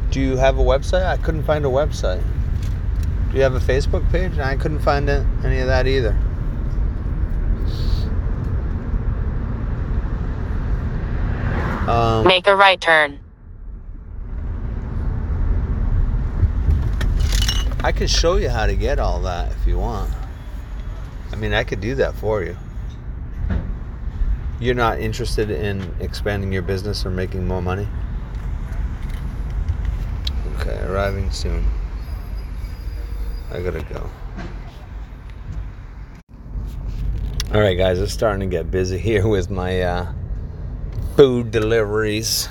[0.10, 1.06] Do you have a website?
[1.06, 2.24] I couldn't find a website.
[3.30, 4.40] Do you have a Facebook page?
[4.40, 6.18] I couldn't find any of that either.
[11.88, 13.20] Um, Make a right turn.
[17.84, 20.12] I could show you how to get all that if you want.
[21.32, 22.58] I mean, I could do that for you.
[24.60, 27.88] You're not interested in expanding your business or making more money?
[30.56, 31.64] Okay, arriving soon.
[33.52, 34.10] I gotta go.
[37.54, 40.14] All right, guys, it's starting to get busy here with my uh,
[41.16, 42.50] food deliveries.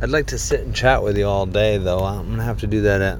[0.00, 2.04] I'd like to sit and chat with you all day, though.
[2.04, 3.18] I'm gonna have to do that at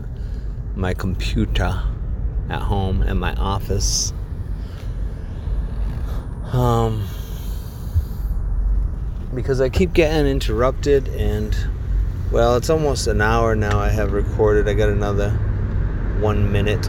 [0.77, 1.83] my computer
[2.49, 4.13] at home in my office.
[6.53, 7.09] Um,
[9.35, 11.57] because I keep getting interrupted, and
[12.31, 13.81] well, it's almost an hour now.
[13.81, 14.69] I have recorded.
[14.69, 15.31] I got another
[16.21, 16.89] one minute.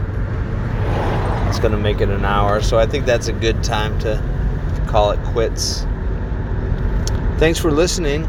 [1.48, 4.86] It's gonna make it an hour, so I think that's a good time to, to
[4.86, 5.84] call it quits.
[7.38, 8.24] Thanks for listening,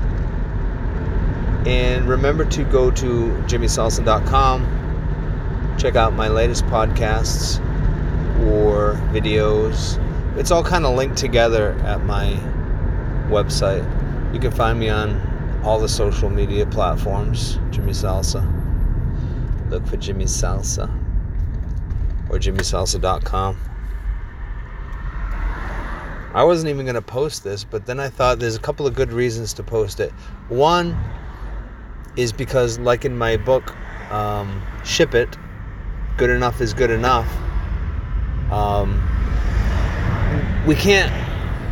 [1.65, 3.05] and remember to go to
[3.47, 4.79] jimmysalsa.com
[5.79, 7.59] check out my latest podcasts
[8.51, 9.97] or videos.
[10.37, 12.31] It's all kind of linked together at my
[13.29, 13.85] website.
[14.33, 18.43] You can find me on all the social media platforms, Jimmy Salsa.
[19.69, 20.89] Look for Jimmy Salsa
[22.29, 23.57] or jimmysalsa.com.
[26.33, 28.93] I wasn't even going to post this, but then I thought there's a couple of
[28.93, 30.11] good reasons to post it.
[30.49, 30.95] One
[32.15, 33.75] is because, like in my book,
[34.11, 35.37] um, Ship It,
[36.17, 37.27] good enough is good enough.
[38.51, 39.01] Um,
[40.67, 41.11] we can't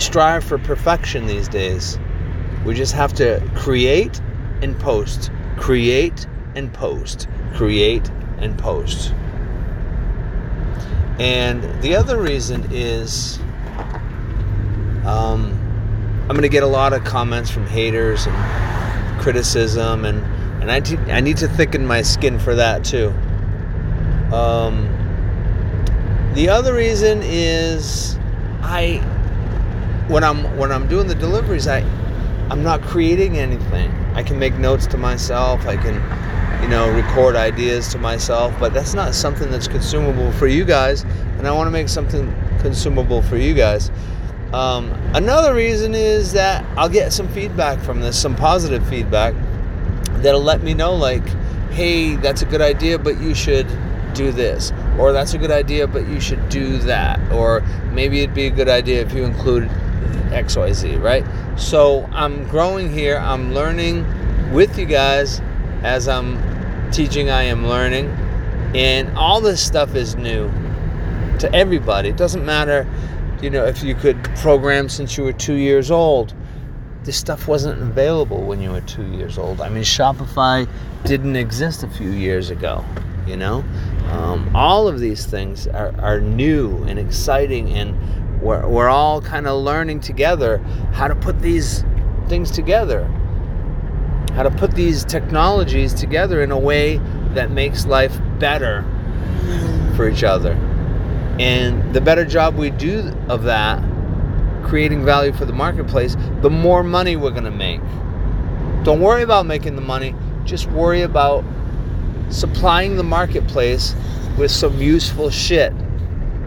[0.02, 2.00] strive for perfection these days.
[2.66, 4.20] We just have to create
[4.62, 9.14] and post, create and post, create and post.
[11.20, 13.40] And the other reason is
[15.08, 15.54] um,
[16.24, 20.24] I'm going to get a lot of comments from haters and criticism, and,
[20.62, 23.10] and I, I need to thicken my skin for that too.
[24.34, 24.94] Um,
[26.34, 28.18] the other reason is
[28.62, 28.98] I
[30.10, 31.80] when I'm when I'm doing the deliveries, I
[32.50, 33.92] I'm not creating anything.
[34.14, 35.66] I can make notes to myself.
[35.66, 35.96] I can
[36.62, 41.04] you know, record ideas to myself, but that's not something that's consumable for you guys,
[41.38, 43.92] and I want to make something consumable for you guys.
[44.54, 49.34] Um, another reason is that I'll get some feedback from this, some positive feedback
[50.22, 51.28] that'll let me know, like,
[51.72, 53.68] hey, that's a good idea, but you should
[54.14, 58.34] do this, or that's a good idea, but you should do that, or maybe it'd
[58.34, 59.70] be a good idea if you included
[60.32, 61.26] XYZ, right?
[61.60, 64.06] So I'm growing here, I'm learning
[64.54, 65.42] with you guys
[65.84, 68.08] as I'm teaching, I am learning.
[68.76, 70.52] And all this stuff is new
[71.40, 72.10] to everybody.
[72.10, 72.88] It doesn't matter,
[73.42, 76.34] you know, if you could program since you were two years old.
[77.04, 79.62] This stuff wasn't available when you were two years old.
[79.62, 80.68] I mean, Shopify
[81.06, 82.84] didn't exist a few years ago,
[83.26, 83.64] you know?
[84.10, 89.48] Um, all of these things are, are new and exciting, and we're, we're all kind
[89.48, 90.58] of learning together
[90.92, 91.86] how to put these
[92.28, 93.10] things together
[94.38, 96.98] how to put these technologies together in a way
[97.34, 98.86] that makes life better
[99.96, 100.54] for each other.
[101.40, 103.82] And the better job we do of that,
[104.64, 107.82] creating value for the marketplace, the more money we're going to make.
[108.84, 110.16] Don't worry about making the money,
[110.46, 111.44] just worry about
[112.30, 113.96] supplying the marketplace
[114.38, 115.74] with some useful shit.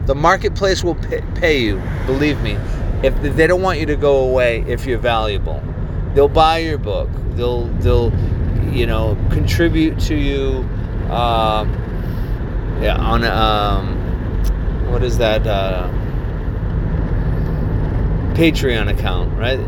[0.06, 0.96] The marketplace will
[1.36, 2.58] pay you, believe me.
[3.02, 5.62] If they don't want you to go away if you're valuable,
[6.14, 7.08] they'll buy your book
[7.40, 8.12] they'll they'll
[8.72, 10.68] you know contribute to you
[11.10, 11.64] uh,
[12.80, 13.99] yeah on um,
[14.90, 15.88] what is that uh,
[18.34, 19.60] Patreon account right?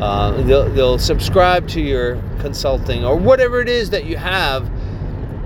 [0.00, 4.70] Uh, they'll, they'll subscribe to your consulting or whatever it is that you have.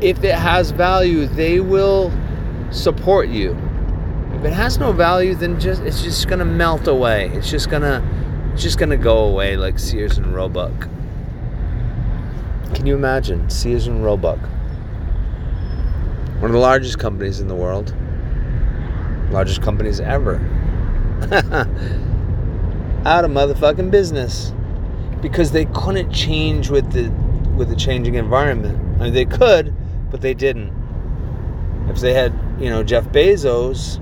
[0.03, 2.13] If it has value they will
[2.71, 3.57] support you.
[4.35, 7.31] If it has no value then just it's just gonna melt away.
[7.35, 8.03] It's just gonna
[8.53, 10.89] it's just gonna go away like Sears and Roebuck.
[12.75, 14.41] Can you imagine Sears and Roebuck?
[16.41, 17.95] One of the largest companies in the world.
[19.33, 20.35] Largest companies ever.
[23.05, 24.53] Out of motherfucking business.
[25.21, 27.11] Because they couldn't change with the
[27.57, 28.79] with the changing environment.
[29.01, 29.75] I mean they could,
[30.11, 30.73] but they didn't.
[31.89, 33.99] If they had, you know, Jeff Bezos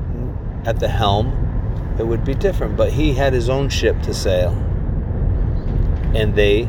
[0.66, 2.76] at the helm, it would be different.
[2.76, 4.52] But he had his own ship to sail.
[6.14, 6.68] And they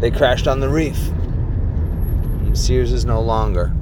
[0.00, 1.10] they crashed on the reef.
[2.52, 3.74] Sears is no longer.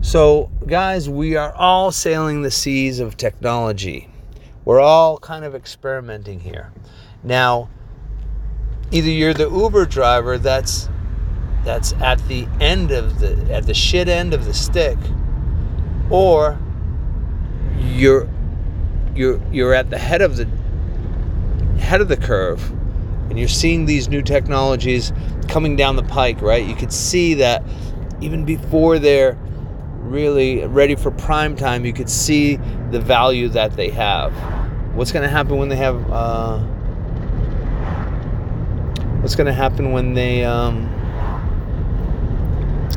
[0.00, 4.08] So, guys, we are all sailing the seas of technology.
[4.64, 6.72] We're all kind of experimenting here.
[7.22, 7.68] Now,
[8.90, 10.88] either you're the Uber driver that's
[11.64, 14.98] that's at the end of the at the shit end of the stick
[16.10, 16.58] or
[17.78, 18.28] you're
[19.14, 20.46] you're you're at the head of the
[21.78, 22.70] head of the curve
[23.28, 25.12] and you're seeing these new technologies
[25.48, 26.64] coming down the pike, right?
[26.64, 27.62] You could see that
[28.20, 29.38] even before they're
[30.04, 32.56] really ready for prime time, you could see
[32.90, 34.32] the value that they have.
[34.94, 36.10] What's going to happen when they have?
[36.10, 36.58] Uh,
[39.20, 40.88] what's going to happen when they um,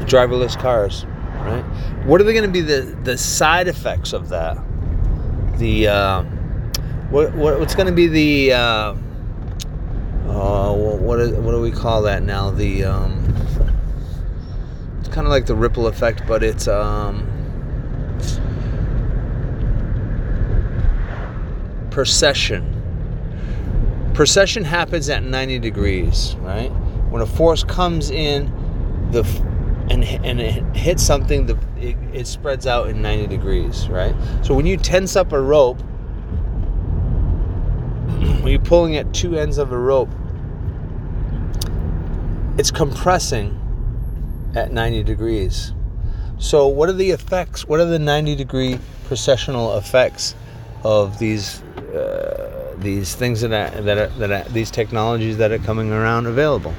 [0.06, 1.06] driverless cars,
[1.46, 1.64] right?
[2.06, 4.58] What are they going to be the the side effects of that?
[5.58, 6.24] The uh,
[7.10, 8.94] what, what what's going to be the uh,
[10.28, 12.52] uh, what, what do we call that now?
[12.52, 13.27] The um,
[15.18, 17.26] kind of like the ripple effect, but it's um,
[21.90, 22.72] precession.
[24.14, 26.70] Precession happens at 90 degrees, right?
[27.10, 28.46] When a force comes in,
[29.10, 29.24] the
[29.90, 34.14] and and it hits something, the it, it spreads out in 90 degrees, right?
[34.44, 35.82] So when you tense up a rope
[38.20, 40.12] when you're pulling at two ends of a rope,
[42.60, 43.57] it's compressing
[44.58, 45.72] at 90 degrees.
[46.40, 47.68] So, what are the effects?
[47.68, 50.36] What are the 90 degree precessional effects
[50.84, 51.62] of these
[51.94, 56.26] uh, these things that are, that are, that are, these technologies that are coming around
[56.26, 56.74] available?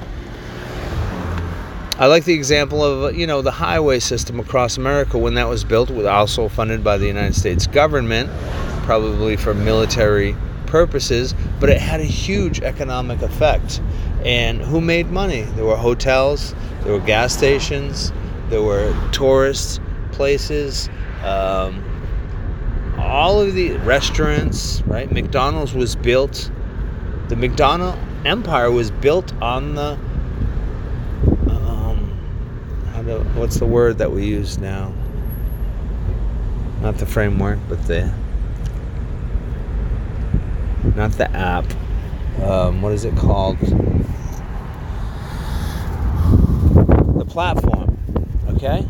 [1.98, 5.64] I like the example of you know the highway system across America when that was
[5.64, 8.30] built, was also funded by the United States government,
[8.84, 10.36] probably for military
[10.68, 13.80] purposes, but it had a huge economic effect.
[14.24, 15.42] And who made money?
[15.42, 18.12] There were hotels, there were gas stations,
[18.50, 19.80] there were tourist
[20.12, 20.88] places.
[21.24, 21.84] Um,
[22.98, 25.10] all of the restaurants, right?
[25.10, 26.50] McDonald's was built,
[27.28, 29.98] the McDonald empire was built on the,
[31.48, 32.18] um,
[32.92, 34.92] how do, what's the word that we use now?
[36.82, 38.12] Not the framework, but the,
[40.96, 41.64] not the app.
[42.42, 43.58] Um, what is it called?
[47.18, 47.98] The platform,
[48.48, 48.86] okay?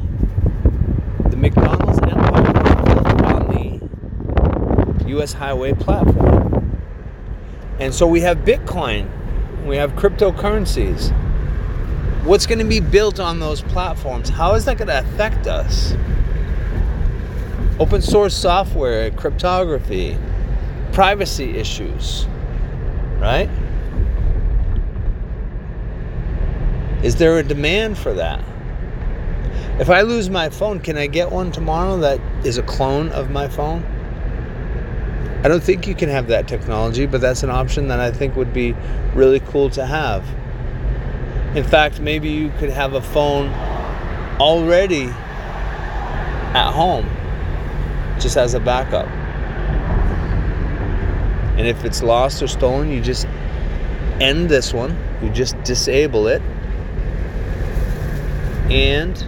[1.31, 5.33] The McDonald's empire built on the U.S.
[5.33, 6.81] highway platform.
[7.81, 9.09] And so we have Bitcoin,
[9.67, 11.13] we have cryptocurrencies.
[12.25, 14.29] What's going to be built on those platforms?
[14.29, 15.95] How is that going to affect us?
[17.81, 20.19] Open source software, cryptography,
[20.93, 22.27] privacy issues,
[23.19, 23.49] right?
[27.03, 28.45] Is there a demand for that?
[29.79, 33.31] If I lose my phone, can I get one tomorrow that is a clone of
[33.31, 33.85] my phone?
[35.45, 38.35] I don't think you can have that technology, but that's an option that I think
[38.35, 38.75] would be
[39.15, 40.27] really cool to have.
[41.57, 43.49] In fact, maybe you could have a phone
[44.41, 45.05] already
[46.55, 47.09] at home
[48.19, 49.07] just as a backup.
[51.59, 53.27] And if it's lost or stolen, you just
[54.21, 56.41] end this one, you just disable it,
[58.71, 59.19] and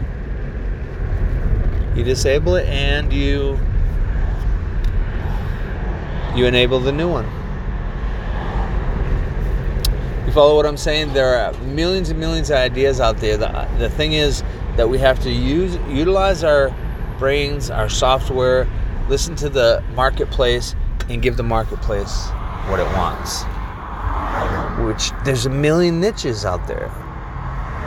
[1.96, 3.58] you disable it and you
[6.36, 7.24] you enable the new one.
[10.26, 11.12] You follow what I'm saying?
[11.12, 13.36] There are millions and millions of ideas out there.
[13.36, 14.44] The, the thing is
[14.76, 16.72] that we have to use utilize our
[17.18, 18.68] brains, our software,
[19.08, 20.76] listen to the marketplace,
[21.10, 22.28] and give the marketplace
[22.68, 23.42] what it wants.
[24.86, 26.90] Which there's a million niches out there.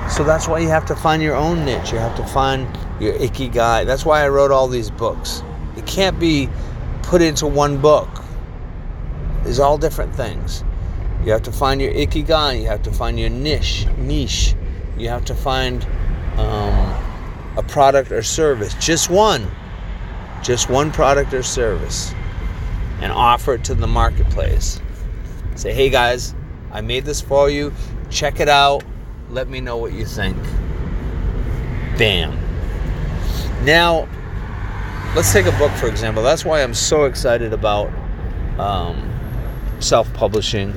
[0.10, 1.92] So that's why you have to find your own niche.
[1.92, 2.68] You have to find
[3.00, 3.86] your ikigai.
[3.86, 5.42] That's why I wrote all these books.
[5.78, 6.50] It can't be
[7.02, 8.10] put into one book.
[9.44, 10.64] There's all different things.
[11.26, 12.62] You have to find your ikigai.
[12.62, 13.88] You have to find your niche.
[13.98, 14.56] Niche.
[14.98, 15.86] You have to find
[16.38, 17.04] um,
[17.58, 18.74] a product or service.
[18.76, 19.50] Just one.
[20.44, 22.14] Just one product or service,
[23.04, 24.80] and offer it to the marketplace.
[25.56, 26.34] Say, hey guys,
[26.72, 27.74] I made this for you.
[28.10, 28.86] Check it out.
[29.30, 30.38] Let me know what you think.
[31.98, 32.32] Bam.
[33.66, 34.08] Now,
[35.18, 36.24] let's take a book for example.
[36.24, 37.92] That's why I'm so excited about
[38.58, 39.14] um,
[39.80, 40.74] self-publishing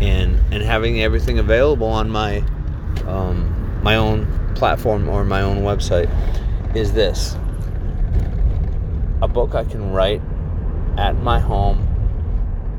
[0.00, 2.44] and and having everything available on my
[3.06, 6.08] um, my own platform or my own website.
[6.76, 7.34] Is this
[9.20, 10.22] a book I can write
[10.98, 11.82] at my home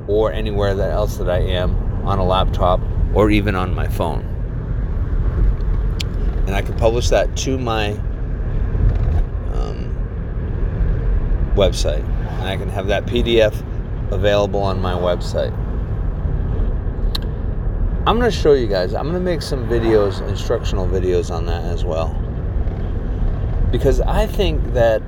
[0.07, 2.79] or anywhere that else that I am on a laptop
[3.13, 4.21] or even on my phone.
[6.47, 7.91] And I can publish that to my
[9.53, 9.93] um,
[11.55, 12.07] website.
[12.39, 13.53] And I can have that PDF
[14.11, 15.53] available on my website.
[18.07, 18.93] I'm going to show you guys.
[18.93, 22.15] I'm going to make some videos, instructional videos on that as well.
[23.69, 25.01] Because I think that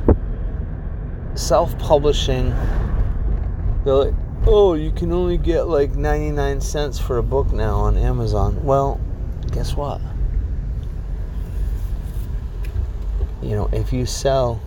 [1.35, 2.53] self publishing,
[3.83, 4.13] they're like,
[4.45, 8.63] oh, you can only get like 99 cents for a book now on Amazon.
[8.63, 8.99] Well,
[9.51, 10.01] guess what?
[13.41, 14.61] You know, if you sell,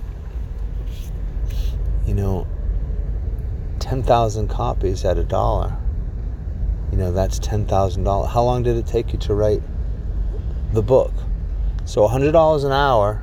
[2.06, 2.47] you know,
[3.80, 5.76] 10,000 copies at a dollar,
[6.90, 8.28] you know, that's $10,000.
[8.28, 9.62] How long did it take you to write
[10.72, 11.12] the book?
[11.84, 13.22] So $100 an hour,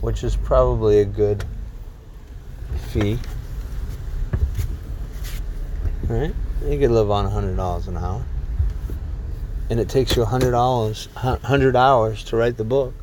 [0.00, 1.44] which is probably a good
[2.88, 3.18] fee.
[6.08, 6.34] Right?
[6.66, 8.24] You could live on $100 an hour.
[9.70, 12.94] And it takes you $100, 100 hours to write the book.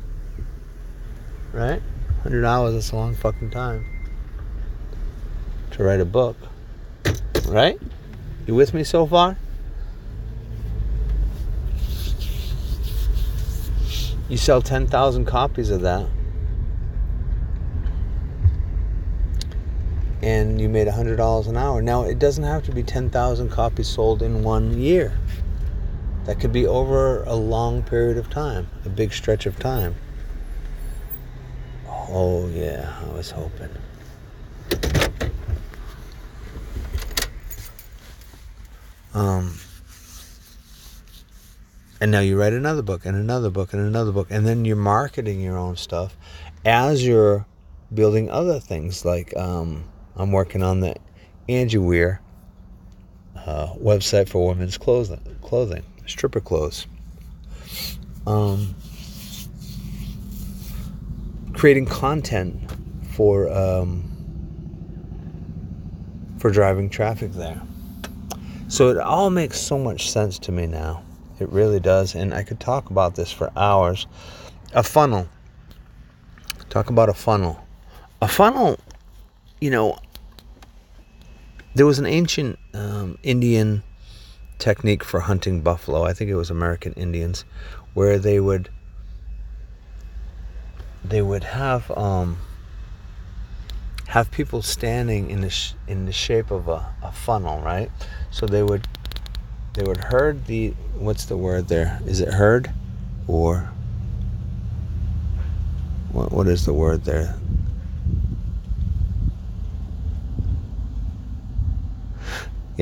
[1.52, 1.82] Right?
[2.22, 3.84] 100 hours, is a long fucking time
[5.72, 6.36] to write a book.
[7.46, 7.80] Right?
[8.46, 9.36] You with me so far?
[14.28, 16.06] You sell 10,000 copies of that.
[20.22, 21.82] And you made $100 an hour.
[21.82, 25.18] Now, it doesn't have to be 10,000 copies sold in one year.
[26.26, 29.96] That could be over a long period of time, a big stretch of time.
[31.88, 33.70] Oh, yeah, I was hoping.
[39.14, 39.58] Um,
[42.00, 44.76] and now you write another book and another book and another book, and then you're
[44.76, 46.16] marketing your own stuff
[46.64, 47.46] as you're
[47.92, 49.04] building other things.
[49.04, 49.84] Like um,
[50.16, 50.96] I'm working on the
[51.48, 52.20] Angie Weir
[53.36, 56.86] uh, website for women's clothing, clothing, stripper clothes.
[58.26, 58.74] Um,
[61.52, 62.70] creating content
[63.12, 64.08] for um,
[66.38, 67.60] for driving traffic there.
[68.68, 71.02] So it all makes so much sense to me now.
[71.38, 72.14] It really does.
[72.14, 74.06] And I could talk about this for hours.
[74.74, 75.28] A funnel.
[76.70, 77.62] Talk about a funnel.
[78.22, 78.78] A funnel,
[79.62, 79.96] you know,
[81.76, 83.84] there was an ancient um, Indian
[84.58, 86.02] technique for hunting buffalo.
[86.02, 87.44] I think it was American Indians,
[87.94, 88.70] where they would
[91.04, 92.38] they would have um,
[94.08, 97.88] have people standing in the sh- in the shape of a, a funnel, right?
[98.32, 98.88] So they would
[99.74, 102.00] they would herd the what's the word there?
[102.04, 102.68] Is it herd
[103.28, 103.70] or
[106.10, 107.36] what what is the word there?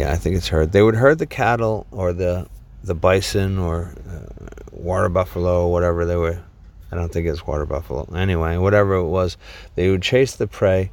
[0.01, 0.73] Yeah, I think it's herd.
[0.73, 2.49] They would herd the cattle or the
[2.83, 6.43] the bison or uh, water buffalo or whatever they were.
[6.91, 8.05] I don't think it's water buffalo.
[8.15, 9.37] Anyway, whatever it was,
[9.75, 10.91] they would chase the prey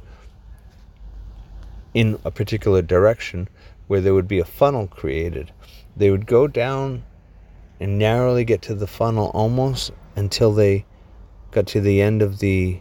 [1.94, 3.48] in a particular direction
[3.86, 5.52] where there would be a funnel created.
[5.96, 7.02] They would go down
[7.80, 10.84] and narrowly get to the funnel almost until they
[11.50, 12.80] got to the end of the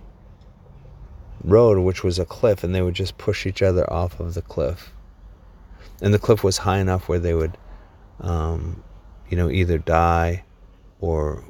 [1.41, 4.41] road, which was a cliff, and they would just push each other off of the
[4.41, 4.91] cliff.
[6.01, 7.57] And the cliff was high enough where they would,
[8.21, 8.83] um,
[9.29, 10.43] you know, either die
[11.01, 11.43] or,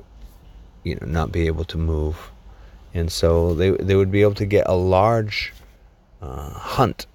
[0.83, 2.31] you know, not be able to move.
[2.93, 5.53] And so they, they would be able to get a large
[6.21, 7.05] uh, hunt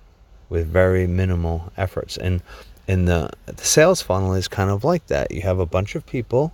[0.48, 2.16] with very minimal efforts.
[2.18, 2.42] And
[2.88, 5.30] and the the sales funnel is kind of like that.
[5.30, 6.52] You have a bunch of people,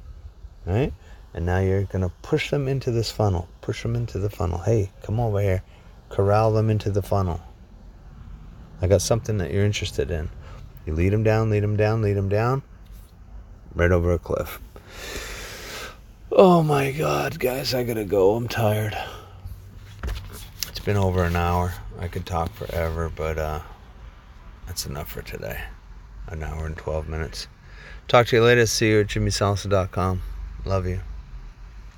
[0.67, 0.93] right?
[1.35, 3.49] And now you're gonna push them into this funnel.
[3.61, 4.59] Push them into the funnel.
[4.59, 5.63] Hey, come over here.
[6.11, 7.41] Corral them into the funnel.
[8.81, 10.31] I got something that you're interested in.
[10.89, 12.63] You lead them down, lead them down, lead them down,
[13.75, 14.59] right over a cliff.
[16.33, 18.35] Oh my God, guys, I gotta go.
[18.35, 18.97] I'm tired.
[20.67, 21.75] It's been over an hour.
[21.99, 23.61] I could talk forever, but uh,
[24.67, 25.61] that's enough for today.
[26.29, 27.49] An hour and 12 minutes.
[28.07, 28.65] Talk to you later.
[28.65, 30.23] See you at jimmysalsa.com.
[30.65, 31.01] Love you.